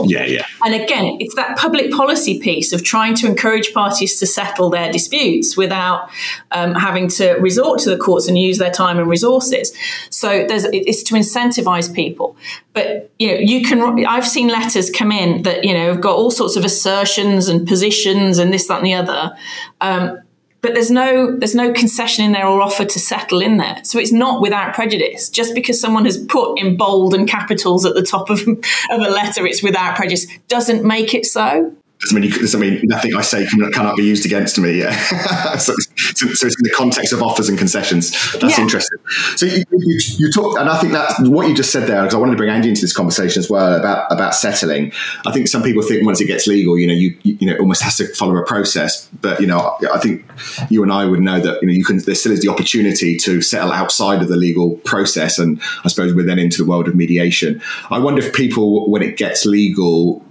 yeah, 0.06 0.26
yeah. 0.26 0.46
And 0.64 0.74
again, 0.74 1.18
it's 1.20 1.36
that 1.36 1.58
public 1.58 1.92
policy 1.92 2.40
piece 2.40 2.74
of 2.74 2.84
trying 2.84 3.16
to 3.16 3.28
encourage 3.28 3.74
parties 3.74 4.20
to 4.20 4.26
settle 4.26 4.70
their 4.70 4.92
disputes 4.92 5.56
without 5.58 6.10
um, 6.52 6.74
having 6.76 7.08
to 7.10 7.34
resort 7.34 7.80
to 7.82 7.90
the 7.90 7.98
courts 7.98 8.28
and 8.28 8.38
use 8.38 8.58
their 8.58 8.72
time 8.72 8.98
and 8.98 9.10
resources. 9.10 9.76
So 10.10 10.46
there's 10.48 10.66
it's 10.66 11.04
to 11.04 11.16
incentivize 11.16 11.94
people. 11.94 12.36
But 12.74 13.12
you 13.20 13.30
know, 13.30 13.40
you 13.40 13.64
can. 13.64 14.06
I've 14.06 14.28
seen 14.28 14.50
letters 14.50 14.90
come 14.90 15.12
in 15.12 15.44
that 15.44 15.64
you 15.64 15.74
know 15.74 15.94
have 15.94 16.02
got 16.02 16.16
all 16.16 16.32
sorts 16.32 16.56
of 16.56 16.66
assertions 16.66 17.48
and 17.48 17.68
positions 17.68 18.38
and 18.38 18.52
this, 18.52 18.68
that, 18.68 18.78
and 18.78 18.86
the 18.86 18.94
other. 18.94 19.38
Um, 19.82 20.20
but 20.66 20.74
there's 20.74 20.90
no 20.90 21.38
there's 21.38 21.54
no 21.54 21.72
concession 21.72 22.26
in 22.26 22.32
there 22.32 22.48
or 22.48 22.60
offer 22.60 22.86
to 22.86 23.00
settle 23.00 23.40
in 23.40 23.58
there. 23.58 23.80
So 23.84 24.00
it's 24.00 24.12
not 24.12 24.42
without 24.42 24.74
prejudice. 24.74 25.30
Just 25.30 25.54
because 25.54 25.80
someone 25.80 26.06
has 26.06 26.18
put 26.26 26.60
in 26.60 26.76
bold 26.76 27.14
and 27.14 27.30
capitals 27.30 27.86
at 27.86 27.94
the 27.94 28.02
top 28.02 28.32
of, 28.32 28.40
of 28.48 28.58
a 28.90 29.10
letter, 29.10 29.46
it's 29.46 29.62
without 29.62 29.96
prejudice, 29.96 30.26
doesn't 30.48 30.84
make 30.84 31.14
it 31.14 31.28
so. 31.28 31.72
I 32.12 32.20
mean, 32.20 32.32
I 32.32 32.58
mean, 32.58 32.82
nothing 32.84 33.16
I 33.16 33.22
say 33.22 33.46
can, 33.46 33.72
cannot 33.72 33.96
be 33.96 34.04
used 34.04 34.26
against 34.26 34.60
me. 34.60 34.80
Yeah. 34.80 34.96
so, 35.58 35.74
so, 35.96 36.28
so, 36.34 36.48
it's 36.48 36.56
in 36.60 36.64
the 36.64 36.74
context 36.76 37.14
of 37.14 37.22
offers 37.22 37.50
and 37.50 37.58
concessions. 37.58 38.12
That's 38.34 38.58
yeah. 38.58 38.64
interesting. 38.64 39.00
So 39.36 39.46
you, 39.46 39.64
you, 39.72 40.00
you 40.18 40.32
talk, 40.32 40.60
and 40.60 40.70
I 40.70 40.80
think 40.80 40.94
that 40.94 41.14
what 41.22 41.48
you 41.48 41.56
just 41.56 41.72
said 41.72 41.88
there, 41.88 42.02
because 42.02 42.16
I 42.16 42.18
wanted 42.18 42.32
to 42.32 42.38
bring 42.38 42.50
Angie 42.50 42.70
into 42.70 42.82
this 42.82 42.94
conversation 42.94 43.40
as 43.40 43.50
well 43.50 43.76
about 43.76 44.12
about 44.12 44.36
settling. 44.36 44.92
I 45.26 45.32
think 45.32 45.48
some 45.48 45.64
people 45.64 45.82
think 45.82 46.06
once 46.06 46.22
it 46.22 46.26
gets 46.26 46.48
legal, 46.48 46.78
you 46.78 46.88
know, 46.88 46.94
you 46.94 47.18
you 47.24 47.48
know, 47.48 47.58
almost 47.58 47.82
has 47.82 47.98
to 47.98 48.08
follow 48.08 48.36
a 48.38 48.46
process. 48.46 49.08
But 49.22 49.40
you 49.40 49.48
know, 49.48 49.78
I 49.94 50.00
think 50.00 50.26
you 50.70 50.84
and 50.84 50.92
I 50.92 51.06
would 51.06 51.22
know 51.22 51.40
that 51.40 51.62
you 51.62 51.68
know 51.68 51.74
you 51.74 51.86
can. 51.86 52.00
There 52.00 52.16
still 52.16 52.32
is 52.32 52.42
the 52.42 52.50
opportunity 52.50 53.18
to 53.18 53.42
settle 53.42 53.72
outside 53.72 54.22
of 54.22 54.28
the 54.28 54.38
legal 54.38 54.78
process, 54.86 55.40
and 55.40 55.62
I 55.84 55.90
suppose 55.90 56.14
we're 56.14 56.26
then 56.26 56.40
into 56.40 56.64
the 56.64 56.70
world 56.70 56.88
of 56.88 56.96
mediation. 56.96 57.62
I 57.90 58.00
wonder 58.00 58.22
if 58.22 58.34
people, 58.34 58.90
when 58.90 59.02
it 59.02 59.18
gets 59.18 59.46
legal, 59.46 60.25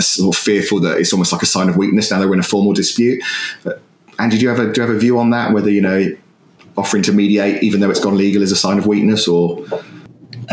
sort 0.00 0.34
of 0.34 0.40
fearful 0.40 0.80
that 0.80 0.98
it's 0.98 1.12
almost 1.12 1.32
like 1.32 1.42
a 1.42 1.46
sign 1.46 1.68
of 1.68 1.76
weakness 1.76 2.10
now 2.10 2.18
they're 2.18 2.32
in 2.32 2.40
a 2.40 2.44
formal 2.44 2.72
dispute. 2.72 3.22
Uh, 3.64 3.72
and 4.18 4.30
did 4.30 4.42
you 4.42 4.48
have 4.48 4.58
a 4.58 4.72
do 4.72 4.80
you 4.80 4.86
have 4.86 4.96
a 4.96 4.98
view 4.98 5.18
on 5.18 5.30
that? 5.30 5.52
Whether 5.52 5.70
you 5.70 5.80
know 5.80 6.16
offering 6.76 7.02
to 7.02 7.12
mediate, 7.12 7.62
even 7.62 7.80
though 7.80 7.90
it's 7.90 8.00
gone 8.00 8.16
legal, 8.16 8.42
is 8.42 8.52
a 8.52 8.56
sign 8.56 8.78
of 8.78 8.86
weakness, 8.86 9.28
or 9.28 9.64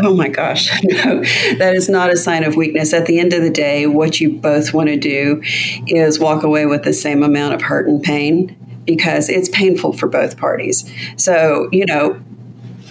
Oh 0.02 0.14
my 0.14 0.28
gosh, 0.28 0.70
no, 0.84 1.22
that 1.58 1.74
is 1.74 1.88
not 1.88 2.10
a 2.10 2.16
sign 2.16 2.44
of 2.44 2.56
weakness. 2.56 2.92
At 2.92 3.06
the 3.06 3.18
end 3.18 3.32
of 3.32 3.42
the 3.42 3.50
day, 3.50 3.86
what 3.86 4.20
you 4.20 4.38
both 4.38 4.72
want 4.72 4.88
to 4.88 4.96
do 4.96 5.40
is 5.86 6.18
walk 6.18 6.42
away 6.42 6.66
with 6.66 6.84
the 6.84 6.92
same 6.92 7.22
amount 7.22 7.54
of 7.54 7.62
hurt 7.62 7.86
and 7.88 8.02
pain 8.02 8.56
because 8.84 9.28
it's 9.28 9.48
painful 9.48 9.92
for 9.92 10.08
both 10.08 10.36
parties. 10.36 10.90
So, 11.16 11.68
you 11.72 11.84
know, 11.86 12.20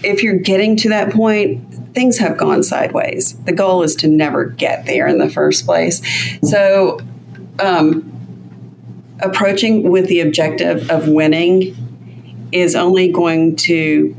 if 0.03 0.23
you're 0.23 0.37
getting 0.37 0.75
to 0.77 0.89
that 0.89 1.11
point, 1.11 1.68
things 1.93 2.17
have 2.19 2.37
gone 2.37 2.63
sideways. 2.63 3.35
The 3.45 3.51
goal 3.51 3.83
is 3.83 3.95
to 3.97 4.07
never 4.07 4.45
get 4.45 4.85
there 4.85 5.07
in 5.07 5.17
the 5.17 5.29
first 5.29 5.65
place. 5.65 6.01
So, 6.43 6.99
um, 7.59 8.05
approaching 9.19 9.89
with 9.89 10.07
the 10.07 10.21
objective 10.21 10.89
of 10.89 11.07
winning 11.07 11.75
is 12.51 12.75
only 12.75 13.11
going 13.11 13.55
to 13.55 14.15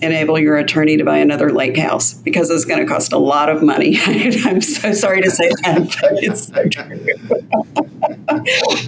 enable 0.00 0.38
your 0.38 0.56
attorney 0.56 0.96
to 0.96 1.04
buy 1.04 1.18
another 1.18 1.50
lake 1.50 1.76
house 1.76 2.14
because 2.14 2.50
it's 2.50 2.64
going 2.64 2.80
to 2.80 2.86
cost 2.86 3.12
a 3.12 3.18
lot 3.18 3.48
of 3.48 3.62
money. 3.62 3.96
I'm 4.44 4.60
so 4.60 4.92
sorry 4.92 5.22
to 5.22 5.30
say 5.30 5.48
that, 5.62 5.96
but 6.00 6.22
it's 6.22 6.48
so 6.48 6.68
true. 6.68 6.98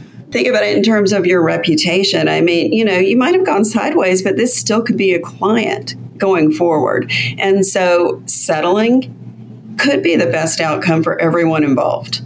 Think 0.32 0.48
about 0.48 0.64
it 0.64 0.76
in 0.76 0.82
terms 0.82 1.12
of 1.12 1.26
your 1.26 1.42
reputation. 1.42 2.28
I 2.28 2.40
mean, 2.40 2.72
you 2.72 2.84
know, 2.84 2.98
you 2.98 3.16
might 3.16 3.36
have 3.36 3.46
gone 3.46 3.64
sideways, 3.64 4.22
but 4.22 4.36
this 4.36 4.56
still 4.56 4.82
could 4.82 4.96
be 4.96 5.14
a 5.14 5.20
client 5.20 5.94
going 6.16 6.52
forward. 6.52 7.10
And 7.38 7.66
so 7.66 8.22
settling 8.26 9.76
could 9.78 10.02
be 10.02 10.16
the 10.16 10.26
best 10.26 10.60
outcome 10.60 11.02
for 11.02 11.20
everyone 11.20 11.64
involved. 11.64 12.22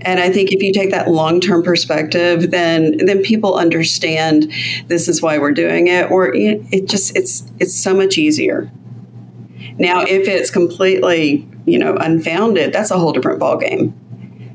And 0.00 0.20
I 0.20 0.30
think 0.30 0.52
if 0.52 0.62
you 0.62 0.72
take 0.72 0.90
that 0.90 1.08
long 1.08 1.40
term 1.40 1.62
perspective, 1.62 2.50
then 2.50 2.98
then 2.98 3.22
people 3.22 3.54
understand 3.54 4.52
this 4.86 5.08
is 5.08 5.22
why 5.22 5.38
we're 5.38 5.52
doing 5.52 5.86
it, 5.86 6.10
or 6.10 6.34
it 6.34 6.88
just 6.88 7.16
it's 7.16 7.50
it's 7.58 7.74
so 7.74 7.94
much 7.94 8.18
easier. 8.18 8.70
Now, 9.78 10.02
if 10.02 10.28
it's 10.28 10.50
completely 10.50 11.48
you 11.64 11.78
know 11.78 11.96
unfounded, 11.96 12.72
that's 12.72 12.90
a 12.90 12.98
whole 12.98 13.12
different 13.12 13.40
ballgame. 13.40 13.94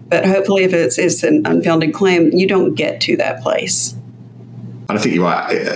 But 0.07 0.25
hopefully, 0.25 0.63
if 0.63 0.73
it's, 0.73 0.97
it's 0.97 1.21
an 1.23 1.45
unfounded 1.45 1.93
claim, 1.93 2.31
you 2.31 2.47
don't 2.47 2.73
get 2.73 2.99
to 3.01 3.17
that 3.17 3.41
place. 3.41 3.95
And 4.89 4.97
I 4.97 5.01
think 5.01 5.15
you're. 5.15 5.29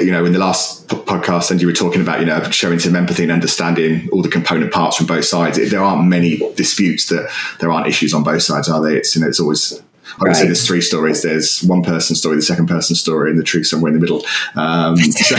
You 0.03 0.11
know, 0.11 0.25
in 0.25 0.33
the 0.33 0.39
last 0.39 0.87
podcast, 0.87 1.51
and 1.51 1.61
you 1.61 1.67
were 1.67 1.73
talking 1.73 2.01
about, 2.01 2.19
you 2.19 2.25
know, 2.25 2.41
showing 2.49 2.79
some 2.79 2.95
empathy 2.95 3.23
and 3.23 3.31
understanding 3.31 4.09
all 4.11 4.21
the 4.21 4.29
component 4.29 4.73
parts 4.73 4.97
from 4.97 5.05
both 5.05 5.25
sides. 5.25 5.57
There 5.69 5.81
aren't 5.81 6.07
many 6.07 6.37
disputes 6.55 7.07
that 7.07 7.31
there 7.59 7.71
aren't 7.71 7.87
issues 7.87 8.13
on 8.13 8.23
both 8.23 8.41
sides, 8.41 8.67
are 8.67 8.81
they? 8.81 8.97
It's 8.97 9.15
you 9.15 9.21
know, 9.21 9.27
it's 9.27 9.39
always 9.39 9.81
I 10.13 10.23
would 10.23 10.27
right. 10.27 10.35
say 10.35 10.45
there's 10.45 10.65
three 10.65 10.81
stories. 10.81 11.21
There's 11.23 11.63
one 11.63 11.81
person 11.81 12.15
story, 12.15 12.35
the 12.35 12.41
second 12.41 12.67
person 12.67 12.95
story, 12.95 13.31
and 13.31 13.39
the 13.39 13.43
truth 13.43 13.67
somewhere 13.67 13.89
in 13.91 13.95
the 13.95 14.01
middle. 14.01 14.23
Um, 14.55 14.97
so, 14.97 15.35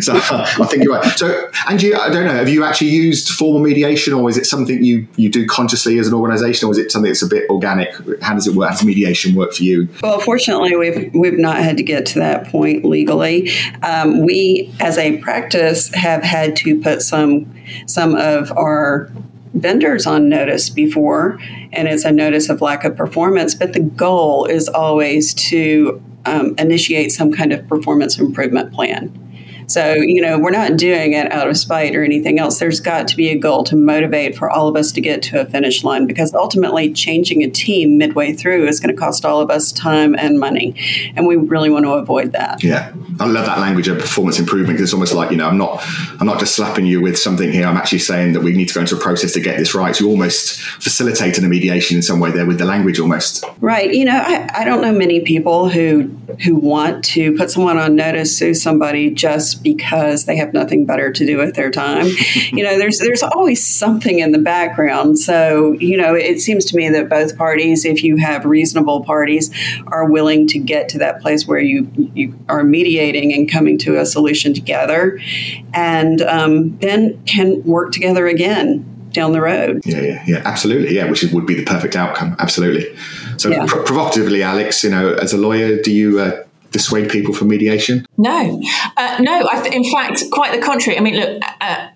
so, 0.00 0.14
I 0.16 0.66
think 0.68 0.84
you're 0.84 0.94
right. 0.94 1.18
So, 1.18 1.50
Angie, 1.68 1.94
I 1.94 2.08
don't 2.10 2.26
know. 2.26 2.34
Have 2.34 2.48
you 2.48 2.64
actually 2.64 2.90
used 2.90 3.28
formal 3.30 3.60
mediation, 3.60 4.12
or 4.12 4.28
is 4.28 4.36
it 4.36 4.46
something 4.46 4.82
you 4.82 5.06
you 5.16 5.30
do 5.30 5.46
consciously 5.46 5.98
as 5.98 6.08
an 6.08 6.14
organisation, 6.14 6.68
or 6.68 6.72
is 6.72 6.78
it 6.78 6.90
something 6.90 7.10
that's 7.10 7.22
a 7.22 7.28
bit 7.28 7.48
organic? 7.48 7.94
How 8.20 8.34
does 8.34 8.46
it 8.46 8.54
work? 8.54 8.70
How 8.70 8.76
does 8.76 8.84
mediation 8.84 9.34
work 9.34 9.52
for 9.52 9.62
you? 9.62 9.88
Well, 10.02 10.20
fortunately, 10.20 10.76
we've 10.76 11.14
we've 11.14 11.38
not 11.38 11.58
had 11.58 11.76
to 11.76 11.82
get 11.82 12.06
to 12.06 12.18
that 12.18 12.48
point 12.48 12.84
legally. 12.84 13.50
Um, 13.82 14.24
we, 14.24 14.72
as 14.80 14.98
a 14.98 15.18
practice, 15.18 15.88
have 15.94 16.22
had 16.22 16.56
to 16.56 16.80
put 16.80 17.02
some 17.02 17.54
some 17.86 18.14
of 18.16 18.50
our 18.56 19.10
vendors 19.60 20.06
on 20.06 20.28
notice 20.28 20.68
before, 20.68 21.38
and 21.72 21.88
it's 21.88 22.04
a 22.04 22.12
notice 22.12 22.48
of 22.48 22.60
lack 22.60 22.84
of 22.84 22.96
performance. 22.96 23.54
But 23.54 23.72
the 23.72 23.80
goal 23.80 24.44
is 24.46 24.68
always 24.68 25.34
to 25.34 26.02
um, 26.24 26.54
initiate 26.58 27.12
some 27.12 27.32
kind 27.32 27.52
of 27.52 27.66
performance 27.68 28.18
improvement 28.18 28.72
plan. 28.72 29.25
So, 29.66 29.94
you 29.94 30.22
know, 30.22 30.38
we're 30.38 30.50
not 30.50 30.76
doing 30.76 31.12
it 31.12 31.30
out 31.32 31.48
of 31.48 31.56
spite 31.56 31.94
or 31.94 32.04
anything 32.04 32.38
else. 32.38 32.58
There's 32.58 32.80
got 32.80 33.08
to 33.08 33.16
be 33.16 33.30
a 33.30 33.38
goal 33.38 33.64
to 33.64 33.76
motivate 33.76 34.36
for 34.36 34.48
all 34.48 34.68
of 34.68 34.76
us 34.76 34.92
to 34.92 35.00
get 35.00 35.22
to 35.24 35.40
a 35.40 35.44
finish 35.44 35.82
line 35.82 36.06
because 36.06 36.34
ultimately 36.34 36.92
changing 36.92 37.42
a 37.42 37.50
team 37.50 37.98
midway 37.98 38.32
through 38.32 38.66
is 38.66 38.80
going 38.80 38.94
to 38.94 38.98
cost 38.98 39.24
all 39.24 39.40
of 39.40 39.50
us 39.50 39.72
time 39.72 40.14
and 40.14 40.38
money. 40.38 40.74
And 41.16 41.26
we 41.26 41.36
really 41.36 41.70
want 41.70 41.84
to 41.84 41.92
avoid 41.92 42.32
that. 42.32 42.62
Yeah. 42.62 42.92
I 43.18 43.26
love 43.26 43.46
that 43.46 43.58
language 43.58 43.88
of 43.88 43.98
performance 43.98 44.38
improvement 44.38 44.76
because 44.76 44.90
it's 44.90 44.94
almost 44.94 45.14
like, 45.14 45.30
you 45.30 45.36
know, 45.36 45.48
I'm 45.48 45.58
not 45.58 45.82
I'm 46.20 46.26
not 46.26 46.38
just 46.38 46.54
slapping 46.54 46.86
you 46.86 47.00
with 47.00 47.18
something 47.18 47.50
here. 47.50 47.66
I'm 47.66 47.76
actually 47.76 48.00
saying 48.00 48.34
that 48.34 48.40
we 48.40 48.52
need 48.52 48.68
to 48.68 48.74
go 48.74 48.80
into 48.80 48.96
a 48.96 49.00
process 49.00 49.32
to 49.32 49.40
get 49.40 49.58
this 49.58 49.74
right. 49.74 49.94
So 49.96 50.04
you 50.04 50.10
almost 50.10 50.60
facilitating 50.60 51.44
a 51.44 51.48
mediation 51.48 51.96
in 51.96 52.02
some 52.02 52.20
way 52.20 52.30
there 52.30 52.46
with 52.46 52.58
the 52.58 52.64
language 52.64 53.00
almost. 53.00 53.44
Right. 53.60 53.92
You 53.92 54.04
know, 54.04 54.22
I, 54.24 54.48
I 54.54 54.64
don't 54.64 54.80
know 54.80 54.92
many 54.92 55.20
people 55.20 55.68
who 55.68 56.04
who 56.44 56.56
want 56.56 57.04
to 57.04 57.34
put 57.36 57.50
someone 57.50 57.78
on 57.78 57.96
notice, 57.96 58.36
sue 58.36 58.54
somebody 58.54 59.10
just 59.10 59.55
because 59.56 60.24
they 60.24 60.36
have 60.36 60.52
nothing 60.52 60.86
better 60.86 61.10
to 61.10 61.26
do 61.26 61.38
with 61.38 61.54
their 61.54 61.70
time. 61.70 62.06
you 62.52 62.62
know, 62.62 62.78
there's 62.78 62.98
there's 62.98 63.22
always 63.22 63.66
something 63.66 64.18
in 64.18 64.32
the 64.32 64.38
background. 64.38 65.18
So, 65.18 65.72
you 65.72 65.96
know, 65.96 66.14
it 66.14 66.40
seems 66.40 66.64
to 66.66 66.76
me 66.76 66.88
that 66.90 67.08
both 67.08 67.36
parties, 67.36 67.84
if 67.84 68.02
you 68.02 68.16
have 68.16 68.44
reasonable 68.44 69.04
parties, 69.04 69.50
are 69.88 70.04
willing 70.04 70.46
to 70.48 70.58
get 70.58 70.88
to 70.90 70.98
that 70.98 71.20
place 71.20 71.46
where 71.46 71.60
you 71.60 71.90
you 72.14 72.38
are 72.48 72.64
mediating 72.64 73.32
and 73.32 73.50
coming 73.50 73.78
to 73.78 73.98
a 73.98 74.06
solution 74.06 74.54
together, 74.54 75.20
and 75.74 76.22
um, 76.22 76.76
then 76.78 77.22
can 77.24 77.62
work 77.64 77.92
together 77.92 78.26
again 78.26 78.92
down 79.16 79.32
the 79.32 79.40
road. 79.40 79.82
Yeah, 79.84 80.02
yeah, 80.02 80.24
yeah, 80.26 80.42
absolutely. 80.44 80.94
Yeah, 80.94 81.10
which 81.10 81.24
would 81.24 81.46
be 81.46 81.54
the 81.54 81.64
perfect 81.64 81.96
outcome. 81.96 82.36
Absolutely. 82.38 82.94
So, 83.38 83.48
yeah. 83.50 83.66
provocatively, 83.66 84.42
Alex, 84.42 84.84
you 84.84 84.90
know, 84.90 85.14
as 85.14 85.32
a 85.32 85.38
lawyer, 85.38 85.80
do 85.80 85.90
you 85.92 86.20
uh, 86.20 86.44
dissuade 86.76 87.10
people 87.10 87.34
from 87.34 87.48
mediation? 87.48 88.06
No, 88.16 88.62
uh, 88.96 89.18
no. 89.20 89.48
Th- 89.62 89.74
in 89.74 89.84
fact, 89.90 90.24
quite 90.30 90.58
the 90.58 90.64
contrary. 90.64 90.98
I 90.98 91.00
mean, 91.00 91.16
look, 91.16 91.42
uh, 91.60 91.88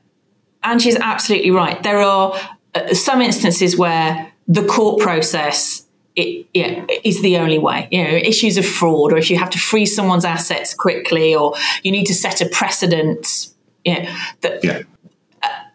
Angie's 0.62 0.96
absolutely 0.96 1.50
right. 1.50 1.82
There 1.82 1.98
are 1.98 2.34
uh, 2.74 2.94
some 2.94 3.20
instances 3.20 3.76
where 3.76 4.32
the 4.48 4.64
court 4.64 5.00
process 5.00 5.86
it, 6.16 6.46
yeah, 6.54 6.84
is 7.04 7.22
the 7.22 7.38
only 7.38 7.58
way. 7.58 7.88
You 7.90 8.04
know, 8.04 8.10
issues 8.10 8.56
of 8.56 8.66
fraud, 8.66 9.12
or 9.12 9.16
if 9.16 9.30
you 9.30 9.38
have 9.38 9.50
to 9.50 9.58
freeze 9.58 9.94
someone's 9.94 10.24
assets 10.24 10.74
quickly, 10.74 11.34
or 11.34 11.54
you 11.82 11.92
need 11.92 12.06
to 12.06 12.14
set 12.14 12.40
a 12.40 12.48
precedent. 12.48 13.48
You 13.84 14.02
know, 14.02 14.16
that, 14.42 14.64
yeah. 14.64 14.82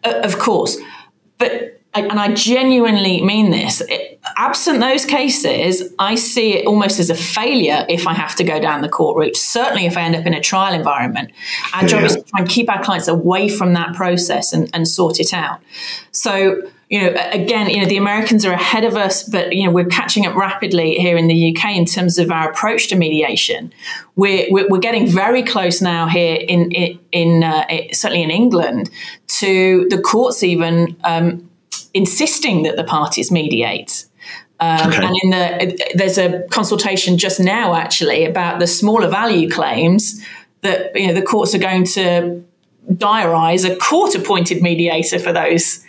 Uh, 0.04 0.20
of 0.22 0.38
course, 0.38 0.76
but 1.38 1.80
and 1.94 2.20
I 2.20 2.32
genuinely 2.34 3.22
mean 3.22 3.50
this. 3.50 3.80
It, 3.80 4.05
absent 4.36 4.80
those 4.80 5.04
cases, 5.04 5.94
I 5.98 6.14
see 6.14 6.54
it 6.54 6.66
almost 6.66 7.00
as 7.00 7.10
a 7.10 7.14
failure 7.14 7.86
if 7.88 8.06
I 8.06 8.14
have 8.14 8.34
to 8.36 8.44
go 8.44 8.60
down 8.60 8.82
the 8.82 8.88
court 8.88 9.16
route. 9.16 9.36
Certainly, 9.36 9.86
if 9.86 9.96
I 9.96 10.02
end 10.02 10.14
up 10.14 10.26
in 10.26 10.34
a 10.34 10.40
trial 10.40 10.74
environment, 10.74 11.32
our 11.74 11.82
yeah. 11.82 11.88
job 11.88 12.04
is 12.04 12.14
to 12.16 12.22
try 12.22 12.40
and 12.40 12.48
keep 12.48 12.70
our 12.70 12.82
clients 12.82 13.08
away 13.08 13.48
from 13.48 13.72
that 13.72 13.94
process 13.94 14.52
and, 14.52 14.70
and 14.74 14.86
sort 14.86 15.20
it 15.20 15.32
out. 15.32 15.60
So, 16.12 16.62
you 16.88 17.00
know, 17.00 17.16
again, 17.32 17.70
you 17.70 17.80
know, 17.80 17.86
the 17.86 17.96
Americans 17.96 18.44
are 18.44 18.52
ahead 18.52 18.84
of 18.84 18.94
us, 18.94 19.22
but 19.22 19.54
you 19.54 19.64
know, 19.64 19.72
we're 19.72 19.86
catching 19.86 20.26
up 20.26 20.36
rapidly 20.36 20.94
here 20.96 21.16
in 21.16 21.26
the 21.26 21.56
UK 21.56 21.76
in 21.76 21.84
terms 21.84 22.18
of 22.18 22.30
our 22.30 22.50
approach 22.50 22.88
to 22.88 22.96
mediation. 22.96 23.72
We're 24.16 24.46
we're, 24.50 24.68
we're 24.68 24.78
getting 24.78 25.06
very 25.06 25.42
close 25.42 25.80
now 25.80 26.06
here 26.08 26.36
in 26.36 26.70
in, 26.72 26.98
in 27.10 27.42
uh, 27.42 27.66
certainly 27.92 28.22
in 28.22 28.30
England 28.30 28.90
to 29.38 29.86
the 29.88 30.00
courts 30.00 30.42
even. 30.42 30.96
Um, 31.04 31.50
insisting 31.94 32.62
that 32.64 32.76
the 32.76 32.84
parties 32.84 33.30
mediate. 33.30 34.04
Um, 34.58 34.90
okay. 34.90 35.04
And 35.04 35.16
in 35.22 35.30
the 35.30 35.92
there's 35.94 36.18
a 36.18 36.46
consultation 36.50 37.18
just 37.18 37.38
now 37.38 37.74
actually 37.74 38.24
about 38.24 38.58
the 38.58 38.66
smaller 38.66 39.08
value 39.08 39.50
claims 39.50 40.24
that 40.62 40.96
you 40.96 41.06
know 41.06 41.14
the 41.14 41.22
courts 41.22 41.54
are 41.54 41.58
going 41.58 41.84
to 41.84 42.42
diarise 42.92 43.68
a 43.68 43.74
court-appointed 43.76 44.62
mediator 44.62 45.18
for 45.18 45.32
those 45.32 45.84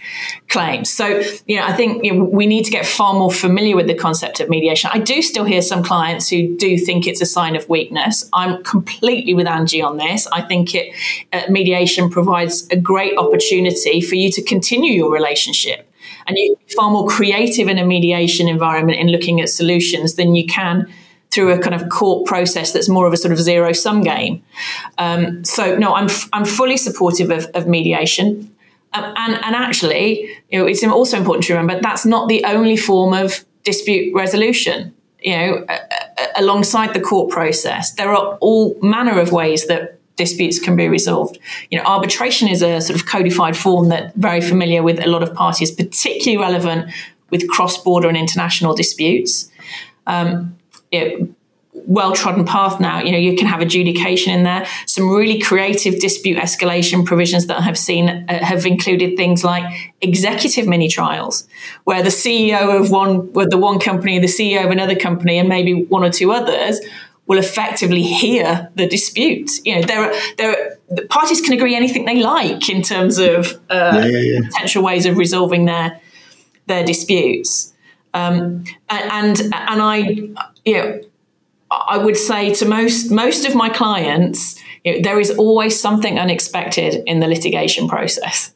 claims. 0.50 0.90
So, 0.90 1.22
you 1.46 1.58
know, 1.58 1.64
I 1.64 1.74
think 1.74 2.04
you 2.04 2.14
know, 2.14 2.24
we 2.24 2.48
need 2.48 2.66
to 2.66 2.72
get 2.72 2.86
far 2.86 3.14
more 3.14 3.32
familiar 3.32 3.76
with 3.76 3.88
the 3.88 3.94
concept 3.94 4.40
of 4.40 4.50
mediation. 4.50 4.90
I 4.92 5.00
do 5.00 5.22
still 5.22 5.44
hear 5.44 5.62
some 5.62 5.84
clients 5.84 6.28
who 6.30 6.58
do 6.58 6.78
think 6.78 7.06
it's 7.06 7.22
a 7.22 7.26
sign 7.26 7.56
of 7.56 7.70
weakness. 7.70 8.28
I'm 8.34 8.64
completely 8.64 9.34
with 9.34 9.48
Angie 9.48 9.82
on 9.82 9.98
this. 9.98 10.26
I 10.28 10.42
think 10.42 10.74
it 10.74 10.94
uh, 11.32 11.44
mediation 11.50 12.10
provides 12.10 12.68
a 12.70 12.76
great 12.76 13.16
opportunity 13.18 14.02
for 14.02 14.16
you 14.16 14.32
to 14.32 14.42
continue 14.42 14.94
your 14.94 15.12
relationship 15.12 15.88
and 16.28 16.38
you're 16.38 16.56
far 16.76 16.92
more 16.92 17.08
creative 17.08 17.68
in 17.68 17.78
a 17.78 17.86
mediation 17.86 18.48
environment 18.48 19.00
in 19.00 19.08
looking 19.08 19.42
at 19.42 19.50
solutions 19.50 20.16
than 20.16 20.36
you 20.36 20.46
can 20.46 20.88
through 21.32 21.52
a 21.52 21.60
kind 21.60 21.76
of 21.76 21.90
court 21.90 22.26
process 22.26 22.72
that's 22.72 22.90
more 22.90 23.06
of 23.06 23.14
a 23.14 23.18
sort 23.18 23.32
of 23.32 23.40
zero 23.40 23.74
sum 23.74 24.02
game. 24.02 24.44
Um, 24.98 25.44
so 25.44 25.76
no, 25.78 25.94
I'm 25.94 26.06
f- 26.06 26.30
I'm 26.34 26.46
fully 26.46 26.78
supportive 26.78 27.30
of, 27.30 27.46
of 27.54 27.68
mediation, 27.68 28.54
um, 28.94 29.04
and 29.18 29.34
and 29.44 29.56
actually, 29.56 30.30
you 30.50 30.60
know, 30.60 30.66
it's 30.66 30.84
also 30.84 31.18
important 31.18 31.46
to 31.46 31.54
remember 31.54 31.82
that's 31.82 32.06
not 32.06 32.30
the 32.30 32.44
only 32.46 32.78
form 32.78 33.14
of 33.14 33.44
dispute 33.64 34.14
resolution. 34.16 34.94
You 35.20 35.36
know, 35.36 35.66
alongside 36.36 36.94
the 36.94 37.02
court 37.02 37.32
process, 37.32 37.92
there 37.94 38.14
are 38.14 38.38
all 38.40 38.78
manner 38.82 39.20
of 39.20 39.32
ways 39.32 39.68
that 39.68 39.97
disputes 40.18 40.60
can 40.60 40.76
be 40.76 40.90
resolved. 40.90 41.40
You 41.72 41.78
know, 41.78 41.86
arbitration 41.86 42.50
is 42.50 42.62
a 42.62 42.82
sort 42.82 43.00
of 43.00 43.06
codified 43.06 43.56
form 43.56 43.90
that 43.90 44.14
very 44.16 44.42
familiar 44.42 44.84
with 44.84 45.00
a 45.00 45.08
lot 45.08 45.24
of 45.24 45.34
parties, 45.34 45.72
particularly 45.72 46.38
relevant 46.38 46.92
with 47.30 47.48
cross-border 47.48 48.08
and 48.08 48.18
international 48.18 48.74
disputes. 48.74 49.50
Um, 50.06 50.58
it, 50.92 51.30
well 51.86 52.12
trodden 52.14 52.46
path 52.46 52.80
now. 52.80 53.02
You 53.02 53.12
know, 53.12 53.18
you 53.18 53.36
can 53.36 53.48
have 53.48 53.62
adjudication 53.62 54.34
in 54.34 54.44
there. 54.44 54.68
Some 54.88 55.10
really 55.10 55.40
creative 55.40 56.00
dispute 56.00 56.38
escalation 56.38 57.06
provisions 57.06 57.48
that 57.48 57.60
I 57.60 57.62
have 57.62 57.78
seen 57.78 58.10
uh, 58.10 58.44
have 58.44 58.66
included 58.66 59.16
things 59.16 59.44
like 59.44 59.94
executive 60.02 60.68
mini 60.68 60.90
trials, 60.90 61.48
where 61.86 62.04
the 62.04 62.10
CEO 62.10 62.80
of 62.80 62.92
one, 62.92 63.32
with 63.34 63.52
the 63.52 63.58
one 63.58 63.80
company, 63.80 64.20
the 64.20 64.28
CEO 64.28 64.66
of 64.66 64.72
another 64.72 64.96
company, 64.96 65.38
and 65.38 65.48
maybe 65.48 65.84
one 65.86 66.04
or 66.04 66.10
two 66.10 66.32
others 66.32 66.80
will 67.28 67.38
effectively 67.38 68.02
hear 68.02 68.70
the 68.76 68.88
dispute. 68.88 69.52
You 69.66 69.76
know, 69.76 69.82
there 69.84 70.02
are 70.02 70.14
there 70.38 70.52
are, 70.52 70.78
the 70.90 71.06
parties 71.08 71.42
can 71.42 71.54
agree 71.54 71.76
anything 71.76 72.06
they 72.06 72.22
like 72.22 72.70
in 72.70 72.82
terms 72.82 73.18
of 73.18 73.54
uh, 73.70 74.02
yeah, 74.02 74.06
yeah, 74.06 74.20
yeah. 74.20 74.40
potential 74.48 74.84
ways 74.84 75.06
of 75.06 75.18
resolving 75.18 75.66
their 75.66 76.00
their 76.68 76.84
disputes. 76.86 77.74
Um, 78.14 78.64
and 78.90 79.40
and 79.54 79.82
I, 79.82 79.98
you 80.66 80.74
know, 80.74 81.02
I 81.70 81.98
would 81.98 82.18
say 82.18 82.54
to 82.56 82.66
most 82.66 83.12
most 83.12 83.46
of 83.46 83.54
my 83.54 83.70
clients, 83.70 84.60
you 84.84 84.94
know, 84.94 85.02
there 85.02 85.20
is 85.20 85.32
always 85.32 85.80
something 85.80 86.18
unexpected 86.18 87.04
in 87.06 87.20
the 87.20 87.28
litigation 87.28 87.88
process 87.88 88.54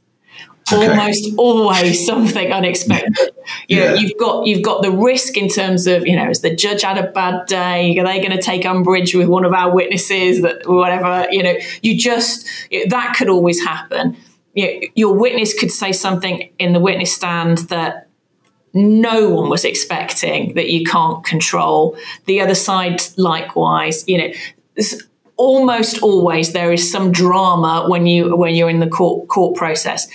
okay. 0.72 0.88
almost 0.88 1.26
always 1.38 2.06
something 2.06 2.52
unexpected. 2.52 3.32
You 3.68 3.80
know, 3.80 3.94
you've 3.96 4.18
got 4.18 4.48
you've 4.48 4.64
got 4.64 4.82
the 4.82 4.92
risk 4.92 5.38
in 5.38 5.48
terms 5.48 5.88
of 5.88 6.08
you 6.08 6.16
know, 6.16 6.30
is 6.30 6.42
the 6.42 6.56
judge 6.56 6.82
had 6.82 6.98
a 6.98 7.12
bad 7.12 7.48
day? 7.48 7.98
Are 7.98 8.06
they 8.06 8.20
going 8.20 8.32
to 8.32 8.42
take 8.42 8.66
umbrage 8.66 9.14
with 9.16 9.28
one 9.28 9.46
of 9.46 9.54
our 9.54 9.74
witnesses? 9.74 10.42
That 10.42 10.68
whatever 10.68 11.28
you 11.32 11.44
know, 11.44 11.56
you 11.82 11.98
just 11.98 12.48
that 12.90 13.16
could 13.18 13.30
always 13.30 13.64
happen. 13.64 14.18
You 14.54 14.66
know, 14.66 14.88
your 14.96 15.18
witness 15.18 15.58
could 15.58 15.72
say 15.72 15.92
something 15.94 16.52
in 16.60 16.74
the 16.74 16.80
witness 16.80 17.14
stand 17.14 17.60
that 17.70 18.10
no 18.74 19.30
one 19.30 19.50
was 19.50 19.66
expecting 19.66 20.54
that 20.54 20.70
you 20.70 20.86
can't 20.86 21.24
control. 21.24 21.98
The 22.26 22.42
other 22.42 22.56
side, 22.56 23.02
likewise, 23.18 24.04
you 24.08 24.18
know, 24.18 24.34
almost 25.38 26.02
always 26.04 26.54
there 26.54 26.72
is 26.72 26.92
some 26.92 27.12
drama 27.12 27.86
when 27.88 28.06
you 28.06 28.36
when 28.36 28.54
you're 28.56 28.70
in 28.70 28.80
the 28.80 28.88
court 28.88 29.28
court 29.28 29.56
process. 29.56 30.08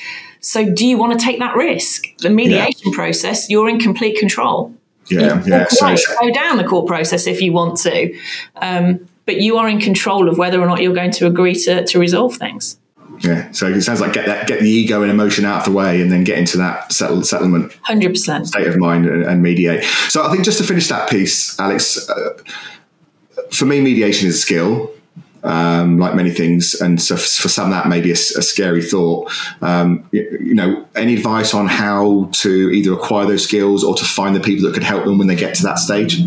So, 0.47 0.65
do 0.65 0.87
you 0.87 0.97
want 0.97 1.19
to 1.19 1.19
take 1.19 1.41
that 1.41 1.57
risk? 1.57 2.05
The 2.19 2.31
mediation 2.31 2.93
yeah. 2.93 2.95
process, 2.95 3.51
you're 3.51 3.69
in 3.69 3.81
complete 3.81 4.17
control. 4.17 4.73
Yeah, 5.09 5.43
yeah. 5.45 5.67
So, 5.69 5.97
go 6.21 6.31
down 6.33 6.57
the 6.57 6.63
court 6.63 6.87
process 6.87 7.27
if 7.27 7.43
you 7.43 7.53
want 7.53 7.79
to, 7.79 8.17
um, 8.55 9.09
but 9.25 9.39
you 9.41 9.57
are 9.59 9.69
in 9.69 9.81
control 9.81 10.29
of 10.29 10.39
whether 10.39 10.61
or 10.61 10.67
not 10.67 10.81
you're 10.81 10.95
going 10.95 11.11
to 11.11 11.27
agree 11.27 11.57
to, 11.65 11.85
to 11.85 11.99
resolve 11.99 12.37
things. 12.37 12.79
Yeah, 13.23 13.51
so 13.51 13.67
it 13.67 13.81
sounds 13.81 14.01
like 14.01 14.13
get 14.13 14.27
that, 14.27 14.47
get 14.47 14.61
the 14.61 14.71
ego 14.71 15.03
and 15.03 15.11
emotion 15.11 15.45
out 15.45 15.59
of 15.59 15.65
the 15.65 15.77
way, 15.77 16.01
and 16.01 16.13
then 16.13 16.23
get 16.23 16.39
into 16.39 16.59
that 16.59 16.93
settle, 16.93 17.25
settlement, 17.25 17.73
hundred 17.83 18.11
percent 18.11 18.47
state 18.47 18.69
of 18.69 18.77
mind, 18.77 19.07
and, 19.07 19.25
and, 19.25 19.43
mediate. 19.43 19.83
So 20.11 20.25
I 20.25 20.31
think 20.31 20.45
just 20.45 20.59
to 20.59 20.65
finish 20.65 20.87
that 20.89 21.11
piece, 21.11 21.59
Alex, 21.59 22.09
uh, 22.09 22.39
for 23.51 23.65
me, 23.65 23.81
mediation 23.81 24.29
is 24.29 24.37
a 24.37 24.39
skill 24.39 24.93
um, 25.47 25.99
like 25.99 26.15
many 26.15 26.31
things. 26.31 26.75
And 26.75 27.01
so 27.01 27.17
for 27.17 27.49
some, 27.49 27.71
that 27.71 27.89
may 27.89 28.01
be 28.01 28.11
a, 28.11 28.15
a 28.15 28.43
scary 28.43 28.83
thought. 28.83 29.33
Um, 29.63 30.09
you, 30.13 30.39
you, 30.41 30.55
know, 30.55 30.87
any 30.95 31.15
advice 31.15 31.55
on 31.55 31.67
how 31.67 32.29
to 32.33 32.71
either 32.71 32.93
acquire 32.93 33.27
those 33.27 33.45
skills 33.45 33.85
or 33.85 33.95
to 33.95 34.05
find 34.05 34.35
the 34.35 34.41
people 34.41 34.67
that 34.67 34.75
could 34.75 34.83
help 34.83 35.05
them 35.05 35.19
when 35.19 35.29
they 35.29 35.37
get 35.37 35.55
to 35.57 35.63
that 35.63 35.79
stage? 35.79 36.21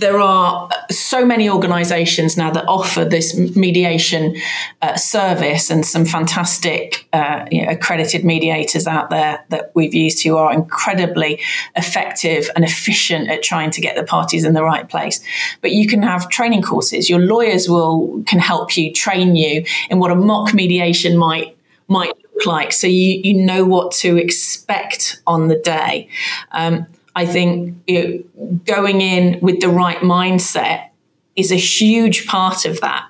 There 0.00 0.18
are 0.18 0.68
so 0.90 1.24
many 1.24 1.48
organizations 1.48 2.36
now 2.36 2.50
that 2.50 2.64
offer 2.66 3.04
this 3.04 3.36
mediation 3.54 4.34
uh, 4.82 4.96
service 4.96 5.70
and 5.70 5.84
some 5.84 6.04
fantastic 6.04 7.06
uh, 7.12 7.46
you 7.50 7.62
know, 7.62 7.70
accredited 7.70 8.24
mediators 8.24 8.86
out 8.86 9.10
there 9.10 9.44
that 9.50 9.70
we've 9.74 9.94
used 9.94 10.22
who 10.24 10.36
are 10.36 10.52
incredibly 10.52 11.40
effective 11.76 12.48
and 12.56 12.64
efficient 12.64 13.28
at 13.28 13.42
trying 13.42 13.70
to 13.70 13.80
get 13.80 13.94
the 13.94 14.02
parties 14.02 14.44
in 14.44 14.54
the 14.54 14.64
right 14.64 14.88
place. 14.88 15.20
But 15.60 15.72
you 15.72 15.86
can 15.86 16.02
have 16.02 16.28
training 16.30 16.62
courses. 16.62 17.10
Your 17.10 17.20
lawyers 17.20 17.68
will 17.68 18.22
can 18.26 18.38
help 18.38 18.76
you 18.76 18.92
train 18.92 19.36
you 19.36 19.64
in 19.90 19.98
what 19.98 20.10
a 20.10 20.16
mock 20.16 20.54
mediation 20.54 21.16
might 21.16 21.56
might 21.88 22.12
look 22.34 22.46
like. 22.46 22.72
So 22.72 22.86
you 22.86 23.20
you 23.22 23.34
know 23.34 23.64
what 23.64 23.92
to 23.96 24.16
expect 24.16 25.20
on 25.26 25.48
the 25.48 25.56
day. 25.56 26.08
Um, 26.52 26.86
I 27.20 27.26
think 27.26 27.76
know, 27.86 28.54
going 28.64 29.02
in 29.02 29.40
with 29.40 29.60
the 29.60 29.68
right 29.68 29.98
mindset 29.98 30.88
is 31.36 31.52
a 31.52 31.56
huge 31.56 32.26
part 32.26 32.64
of 32.64 32.80
that. 32.80 33.06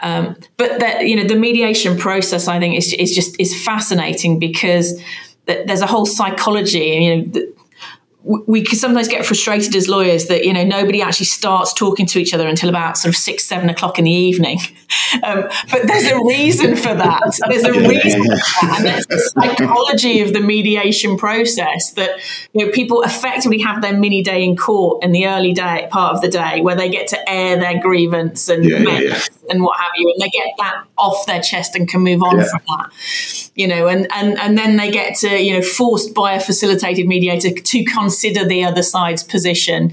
Um, 0.00 0.36
but 0.56 0.80
that 0.80 1.06
you 1.06 1.16
know 1.16 1.24
the 1.24 1.36
mediation 1.36 1.98
process, 1.98 2.48
I 2.48 2.58
think, 2.58 2.76
is, 2.76 2.94
is 2.94 3.14
just 3.14 3.38
is 3.38 3.52
fascinating 3.62 4.38
because 4.38 4.98
there's 5.44 5.82
a 5.82 5.86
whole 5.86 6.06
psychology. 6.06 6.78
You 6.78 7.16
know, 7.16 7.42
we 8.26 8.62
can 8.62 8.76
sometimes 8.76 9.06
get 9.06 9.24
frustrated 9.24 9.74
as 9.76 9.88
lawyers 9.88 10.26
that 10.26 10.44
you 10.44 10.52
know 10.52 10.64
nobody 10.64 11.00
actually 11.00 11.26
starts 11.26 11.72
talking 11.72 12.06
to 12.06 12.18
each 12.18 12.34
other 12.34 12.48
until 12.48 12.68
about 12.68 12.98
sort 12.98 13.14
of 13.14 13.16
six 13.16 13.44
seven 13.44 13.68
o'clock 13.68 13.98
in 13.98 14.04
the 14.04 14.10
evening. 14.12 14.58
Um, 15.22 15.44
but 15.70 15.86
there's 15.86 16.10
a 16.10 16.18
reason 16.24 16.74
for 16.74 16.92
that. 16.94 17.40
There's 17.48 17.64
a 17.64 17.72
reason 17.88 18.22
for 18.22 18.28
that. 18.28 18.74
And 18.76 18.86
that's 18.86 19.06
the 19.06 19.18
psychology 19.18 20.20
of 20.20 20.32
the 20.32 20.40
mediation 20.40 21.16
process 21.16 21.92
that 21.92 22.18
you 22.52 22.66
know 22.66 22.72
people 22.72 23.02
effectively 23.02 23.58
have 23.60 23.82
their 23.82 23.96
mini 23.96 24.22
day 24.22 24.42
in 24.42 24.56
court 24.56 25.04
in 25.04 25.12
the 25.12 25.26
early 25.26 25.52
day 25.52 25.86
part 25.90 26.14
of 26.14 26.22
the 26.22 26.28
day 26.28 26.60
where 26.60 26.74
they 26.74 26.88
get 26.88 27.06
to 27.08 27.30
air 27.30 27.56
their 27.56 27.80
grievance 27.80 28.48
and 28.48 28.64
yeah, 28.64 28.78
yeah, 28.78 29.20
and 29.48 29.62
what 29.62 29.78
have 29.78 29.92
you 29.96 30.12
and 30.12 30.20
they 30.20 30.28
get 30.28 30.48
that 30.58 30.84
off 30.98 31.26
their 31.26 31.40
chest 31.40 31.74
and 31.74 31.88
can 31.88 32.00
move 32.00 32.22
on 32.22 32.36
from 32.36 32.60
that 32.68 33.50
you 33.54 33.66
know 33.66 33.88
and 33.88 34.06
and 34.12 34.38
and 34.38 34.56
then 34.56 34.76
they 34.76 34.90
get 34.90 35.16
to 35.16 35.42
you 35.42 35.54
know 35.54 35.62
forced 35.62 36.14
by 36.14 36.34
a 36.34 36.40
facilitated 36.40 37.06
mediator 37.06 37.50
to 37.50 37.84
consider 37.84 38.44
the 38.44 38.64
other 38.64 38.82
side's 38.82 39.22
position 39.22 39.92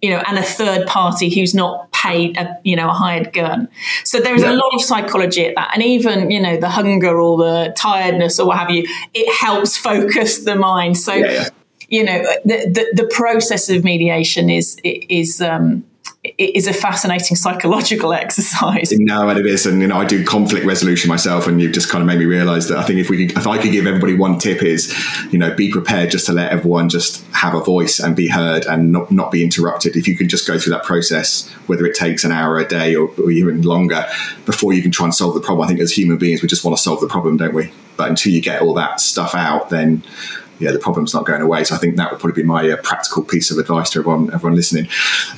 you 0.00 0.10
know 0.10 0.22
and 0.26 0.38
a 0.38 0.42
third 0.42 0.86
party 0.86 1.32
who's 1.32 1.54
not 1.54 1.90
paid 1.92 2.36
a 2.36 2.58
you 2.64 2.74
know 2.74 2.88
a 2.88 2.92
hired 2.92 3.32
gun 3.32 3.68
so 4.04 4.18
there's 4.18 4.42
yeah. 4.42 4.52
a 4.52 4.54
lot 4.54 4.74
of 4.74 4.80
psychology 4.80 5.46
at 5.46 5.54
that 5.54 5.70
and 5.74 5.82
even 5.82 6.30
you 6.30 6.40
know 6.40 6.56
the 6.56 6.68
hunger 6.68 7.20
or 7.20 7.36
the 7.36 7.72
tiredness 7.76 8.40
or 8.40 8.46
what 8.46 8.58
have 8.58 8.70
you 8.70 8.84
it 9.14 9.30
helps 9.32 9.76
focus 9.76 10.44
the 10.44 10.56
mind 10.56 10.96
so 10.96 11.12
yeah, 11.12 11.32
yeah. 11.32 11.48
you 11.88 12.04
know 12.04 12.22
the, 12.44 12.70
the, 12.94 13.02
the 13.02 13.08
process 13.08 13.68
of 13.68 13.84
mediation 13.84 14.48
is 14.48 14.78
is 14.84 15.40
um 15.40 15.84
is 16.22 16.66
a 16.66 16.72
fascinating 16.74 17.34
psychological 17.34 18.12
exercise. 18.12 18.92
No, 18.92 19.28
and 19.28 19.38
it 19.38 19.46
is, 19.46 19.64
and 19.64 19.80
you 19.80 19.88
know, 19.88 19.98
I 19.98 20.04
do 20.04 20.24
conflict 20.24 20.66
resolution 20.66 21.08
myself, 21.08 21.46
and 21.46 21.60
you've 21.60 21.72
just 21.72 21.88
kind 21.88 22.02
of 22.02 22.06
made 22.06 22.18
me 22.18 22.26
realise 22.26 22.68
that 22.68 22.78
I 22.78 22.82
think 22.82 22.98
if 22.98 23.08
we, 23.08 23.26
could, 23.26 23.38
if 23.38 23.46
I 23.46 23.56
could 23.56 23.72
give 23.72 23.86
everybody 23.86 24.14
one 24.14 24.38
tip, 24.38 24.62
is 24.62 24.94
you 25.30 25.38
know, 25.38 25.54
be 25.54 25.70
prepared 25.70 26.10
just 26.10 26.26
to 26.26 26.32
let 26.32 26.52
everyone 26.52 26.90
just 26.90 27.24
have 27.32 27.54
a 27.54 27.60
voice 27.60 27.98
and 28.00 28.14
be 28.14 28.28
heard 28.28 28.66
and 28.66 28.92
not, 28.92 29.10
not 29.10 29.32
be 29.32 29.42
interrupted. 29.42 29.96
If 29.96 30.06
you 30.06 30.16
can 30.16 30.28
just 30.28 30.46
go 30.46 30.58
through 30.58 30.74
that 30.74 30.84
process, 30.84 31.48
whether 31.66 31.86
it 31.86 31.94
takes 31.94 32.22
an 32.24 32.32
hour 32.32 32.58
a 32.58 32.68
day 32.68 32.94
or, 32.94 33.08
or 33.18 33.30
even 33.30 33.62
longer, 33.62 34.06
before 34.44 34.74
you 34.74 34.82
can 34.82 34.90
try 34.90 35.06
and 35.06 35.14
solve 35.14 35.32
the 35.32 35.40
problem. 35.40 35.64
I 35.64 35.68
think 35.68 35.80
as 35.80 35.96
human 35.96 36.18
beings, 36.18 36.42
we 36.42 36.48
just 36.48 36.64
want 36.64 36.76
to 36.76 36.82
solve 36.82 37.00
the 37.00 37.08
problem, 37.08 37.38
don't 37.38 37.54
we? 37.54 37.72
But 37.96 38.10
until 38.10 38.32
you 38.32 38.42
get 38.42 38.60
all 38.60 38.74
that 38.74 39.00
stuff 39.00 39.34
out, 39.34 39.70
then 39.70 40.02
yeah, 40.60 40.70
the 40.70 40.78
problem's 40.78 41.14
not 41.14 41.24
going 41.24 41.40
away. 41.40 41.64
So 41.64 41.74
I 41.74 41.78
think 41.78 41.96
that 41.96 42.10
would 42.10 42.20
probably 42.20 42.42
be 42.42 42.46
my 42.46 42.70
uh, 42.70 42.76
practical 42.82 43.24
piece 43.24 43.50
of 43.50 43.56
advice 43.58 43.90
to 43.90 44.00
everyone, 44.00 44.32
everyone 44.32 44.54
listening. 44.54 44.88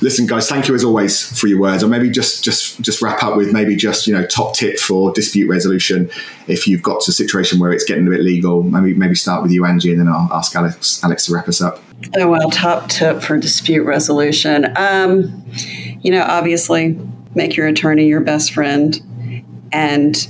Listen, 0.01 0.27
guys, 0.27 0.49
thank 0.49 0.67
you 0.67 0.75
as 0.75 0.83
always 0.83 1.39
for 1.39 1.47
your 1.47 1.59
words. 1.59 1.83
Or 1.83 1.87
maybe 1.87 2.09
just 2.09 2.43
just 2.43 2.79
just 2.81 3.01
wrap 3.01 3.23
up 3.23 3.37
with 3.37 3.53
maybe 3.53 3.75
just 3.75 4.05
you 4.05 4.13
know 4.13 4.25
top 4.25 4.53
tip 4.53 4.77
for 4.77 5.13
dispute 5.13 5.47
resolution 5.47 6.11
if 6.47 6.67
you've 6.67 6.81
got 6.81 7.01
to 7.01 7.09
a 7.09 7.13
situation 7.13 7.57
where 7.59 7.71
it's 7.71 7.85
getting 7.85 8.05
a 8.05 8.09
bit 8.09 8.19
legal. 8.19 8.63
Maybe 8.63 8.93
maybe 8.93 9.15
start 9.15 9.41
with 9.41 9.51
you, 9.51 9.65
Angie, 9.65 9.91
and 9.91 9.99
then 9.99 10.09
I'll 10.09 10.31
ask 10.33 10.55
Alex 10.55 11.01
Alex 11.03 11.25
to 11.27 11.33
wrap 11.33 11.47
us 11.47 11.61
up. 11.61 11.81
Oh 12.17 12.27
well, 12.27 12.49
top 12.51 12.89
tip 12.89 13.21
for 13.21 13.37
dispute 13.37 13.85
resolution. 13.85 14.73
Um, 14.75 15.45
you 16.01 16.11
know, 16.11 16.23
obviously, 16.23 16.99
make 17.33 17.55
your 17.55 17.67
attorney 17.67 18.07
your 18.07 18.19
best 18.19 18.51
friend 18.51 19.01
and 19.71 20.27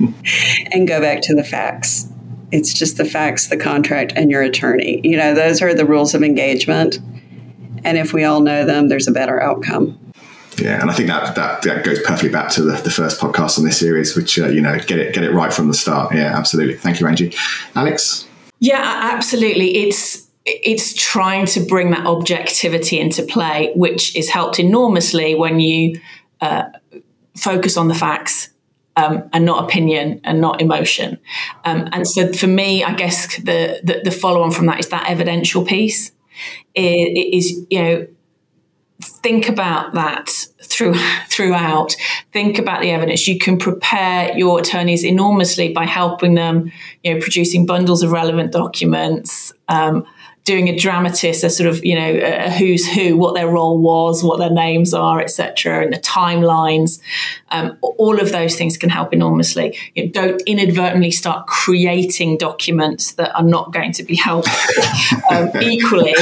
and 0.72 0.86
go 0.86 1.00
back 1.00 1.22
to 1.22 1.34
the 1.34 1.42
facts 1.42 2.07
it's 2.52 2.72
just 2.72 2.96
the 2.96 3.04
facts, 3.04 3.48
the 3.48 3.56
contract, 3.56 4.12
and 4.16 4.30
your 4.30 4.42
attorney. 4.42 5.00
You 5.04 5.16
know, 5.16 5.34
those 5.34 5.60
are 5.62 5.74
the 5.74 5.84
rules 5.84 6.14
of 6.14 6.22
engagement. 6.22 6.98
And 7.84 7.98
if 7.98 8.12
we 8.12 8.24
all 8.24 8.40
know 8.40 8.64
them, 8.64 8.88
there's 8.88 9.08
a 9.08 9.12
better 9.12 9.40
outcome. 9.40 9.98
Yeah, 10.56 10.80
and 10.80 10.90
I 10.90 10.94
think 10.94 11.08
that 11.08 11.36
that, 11.36 11.62
that 11.62 11.84
goes 11.84 12.00
perfectly 12.00 12.30
back 12.30 12.50
to 12.52 12.62
the, 12.62 12.72
the 12.82 12.90
first 12.90 13.20
podcast 13.20 13.58
on 13.58 13.64
this 13.64 13.78
series, 13.78 14.16
which 14.16 14.38
uh, 14.38 14.48
you 14.48 14.60
know 14.60 14.76
get 14.80 14.98
it 14.98 15.14
get 15.14 15.22
it 15.22 15.32
right 15.32 15.52
from 15.52 15.68
the 15.68 15.74
start. 15.74 16.12
Yeah, 16.12 16.36
absolutely. 16.36 16.76
Thank 16.76 16.98
you, 16.98 17.06
Angie. 17.06 17.32
Alex. 17.76 18.26
Yeah, 18.58 19.10
absolutely. 19.12 19.76
It's 19.76 20.26
it's 20.44 20.94
trying 20.94 21.46
to 21.46 21.60
bring 21.60 21.90
that 21.92 22.06
objectivity 22.06 22.98
into 22.98 23.22
play, 23.22 23.72
which 23.76 24.16
is 24.16 24.30
helped 24.30 24.58
enormously 24.58 25.36
when 25.36 25.60
you 25.60 26.00
uh, 26.40 26.64
focus 27.36 27.76
on 27.76 27.86
the 27.86 27.94
facts 27.94 28.50
um, 28.98 29.28
and 29.32 29.44
not 29.44 29.64
opinion 29.64 30.20
and 30.24 30.40
not 30.40 30.60
emotion. 30.60 31.18
Um, 31.64 31.88
and 31.92 32.06
so 32.06 32.32
for 32.32 32.48
me, 32.48 32.82
I 32.82 32.94
guess 32.94 33.36
the, 33.36 33.80
the, 33.84 34.00
the 34.04 34.10
follow 34.10 34.42
on 34.42 34.50
from 34.50 34.66
that 34.66 34.80
is 34.80 34.88
that 34.88 35.08
evidential 35.08 35.64
piece. 35.64 36.10
It, 36.74 36.82
it 36.82 37.36
is 37.36 37.66
you 37.70 37.82
know 37.82 38.06
think 39.00 39.48
about 39.48 39.94
that 39.94 40.28
through 40.62 40.94
throughout. 41.28 41.94
Think 42.32 42.58
about 42.58 42.80
the 42.80 42.90
evidence. 42.90 43.26
You 43.28 43.38
can 43.38 43.58
prepare 43.58 44.36
your 44.36 44.60
attorneys 44.60 45.04
enormously 45.04 45.72
by 45.72 45.86
helping 45.86 46.34
them, 46.34 46.72
you 47.02 47.14
know, 47.14 47.20
producing 47.20 47.66
bundles 47.66 48.02
of 48.02 48.10
relevant 48.12 48.52
documents. 48.52 49.52
Um, 49.68 50.06
doing 50.48 50.68
a 50.68 50.76
dramatist, 50.76 51.44
a 51.44 51.50
sort 51.50 51.68
of 51.68 51.84
you 51.84 51.94
know 51.94 52.20
a 52.24 52.50
who's 52.50 52.90
who, 52.90 53.18
what 53.18 53.34
their 53.34 53.46
role 53.46 53.78
was, 53.78 54.24
what 54.24 54.38
their 54.38 54.50
names 54.50 54.94
are, 54.94 55.20
etc., 55.20 55.82
and 55.84 55.92
the 55.92 55.98
timelines. 55.98 57.00
Um, 57.50 57.76
all 57.82 58.18
of 58.18 58.32
those 58.32 58.56
things 58.56 58.78
can 58.78 58.88
help 58.88 59.12
enormously. 59.12 59.76
You 59.94 60.06
know, 60.06 60.10
don't 60.10 60.40
inadvertently 60.46 61.10
start 61.10 61.46
creating 61.46 62.38
documents 62.38 63.12
that 63.12 63.36
are 63.36 63.44
not 63.44 63.74
going 63.74 63.92
to 63.92 64.02
be 64.02 64.16
helpful. 64.16 64.82
um, 65.30 65.50
equally, 65.60 66.14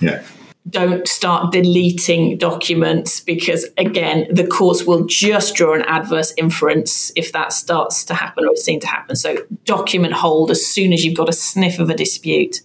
yeah 0.00 0.22
don't 0.68 1.06
start 1.06 1.52
deleting 1.52 2.36
documents 2.38 3.20
because 3.20 3.66
again 3.76 4.26
the 4.30 4.46
courts 4.46 4.84
will 4.84 5.04
just 5.06 5.54
draw 5.54 5.74
an 5.74 5.82
adverse 5.82 6.32
inference 6.36 7.12
if 7.16 7.32
that 7.32 7.52
starts 7.52 8.04
to 8.04 8.14
happen 8.14 8.44
or 8.44 8.52
is 8.52 8.64
seen 8.64 8.80
to 8.80 8.86
happen. 8.86 9.16
So 9.16 9.36
document 9.64 10.14
hold 10.14 10.50
as 10.50 10.64
soon 10.66 10.92
as 10.92 11.04
you've 11.04 11.16
got 11.16 11.28
a 11.28 11.32
sniff 11.32 11.78
of 11.78 11.90
a 11.90 11.94
dispute. 11.94 12.60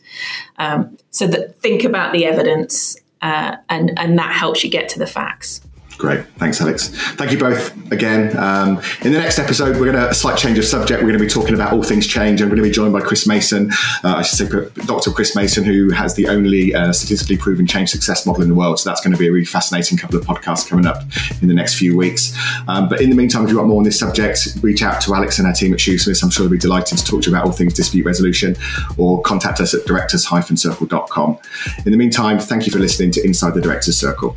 Um, 0.58 0.98
so 1.12 1.28
that 1.28 1.60
think 1.62 1.84
about 1.84 2.14
the 2.14 2.26
evidence 2.26 2.98
uh, 3.22 3.58
and 3.70 3.98
and 3.98 4.18
that 4.20 4.34
helps 4.34 4.64
you 4.64 4.70
get 4.70 4.90
to 4.90 5.00
the 5.00 5.08
facts 5.08 5.62
Great. 6.04 6.26
Thanks, 6.36 6.60
Alex. 6.60 6.90
Thank 7.14 7.32
you 7.32 7.38
both 7.38 7.74
again. 7.90 8.36
Um, 8.36 8.82
in 9.06 9.14
the 9.14 9.20
next 9.20 9.40
episode, 9.40 9.78
we're 9.78 9.90
going 9.90 9.96
to 9.96 10.10
a 10.10 10.14
slight 10.14 10.38
change 10.38 10.60
of 10.60 10.66
subject. 10.66 11.02
We're 11.02 11.08
going 11.08 11.18
to 11.18 11.24
be 11.24 11.30
talking 11.30 11.54
about 11.54 11.72
all 11.72 11.82
things 11.82 12.06
change. 12.06 12.42
I'm 12.42 12.50
going 12.50 12.58
to 12.58 12.62
be 12.62 12.72
joined 12.72 12.92
by 12.92 13.00
Chris 13.00 13.26
Mason. 13.26 13.72
Uh, 14.04 14.16
I 14.18 14.22
should 14.22 14.38
say 14.38 14.84
Dr. 14.86 15.12
Chris 15.12 15.34
Mason, 15.34 15.64
who 15.64 15.92
has 15.92 16.16
the 16.16 16.28
only 16.28 16.76
uh, 16.76 16.92
statistically 16.92 17.38
proven 17.38 17.66
change 17.66 17.90
success 17.90 18.26
model 18.26 18.42
in 18.42 18.50
the 18.50 18.54
world. 18.54 18.82
So 18.82 18.90
that's 18.90 19.00
going 19.00 19.14
to 19.14 19.18
be 19.18 19.30
a 19.30 19.32
really 19.32 19.46
fascinating 19.46 19.98
couple 19.98 20.20
of 20.20 20.26
podcasts 20.26 20.68
coming 20.68 20.86
up 20.86 21.04
in 21.42 21.48
the 21.48 21.54
next 21.54 21.76
few 21.76 21.96
weeks. 21.96 22.38
Um, 22.68 22.90
but 22.90 23.00
in 23.00 23.10
the 23.10 23.16
meantime, 23.16 23.46
if 23.46 23.52
you 23.52 23.56
want 23.56 23.70
more 23.70 23.78
on 23.78 23.86
this 23.86 23.98
subject, 23.98 24.58
reach 24.62 24.84
out 24.84 25.00
to 25.04 25.14
Alex 25.14 25.40
and 25.40 25.48
our 25.48 25.54
team 25.54 25.72
at 25.72 25.80
Shoosmiths. 25.80 26.22
I'm 26.22 26.30
sure 26.30 26.44
they'll 26.44 26.52
be 26.52 26.58
delighted 26.58 26.98
to 26.98 27.06
talk 27.06 27.22
to 27.22 27.30
you 27.30 27.34
about 27.38 27.46
all 27.46 27.54
things 27.54 27.76
dispute 27.76 28.06
resolution 28.06 28.58
or 28.98 29.22
contact 29.22 29.62
us 29.62 29.74
at 29.74 29.86
directors-circle.com. 29.86 31.40
In 31.86 31.92
the 31.94 31.98
meantime, 31.98 32.40
thank 32.40 32.66
you 32.66 32.74
for 32.74 32.80
listening 32.80 33.12
to 33.12 33.24
Inside 33.24 33.54
the 33.54 33.62
Directors 33.62 33.98
Circle. 33.98 34.36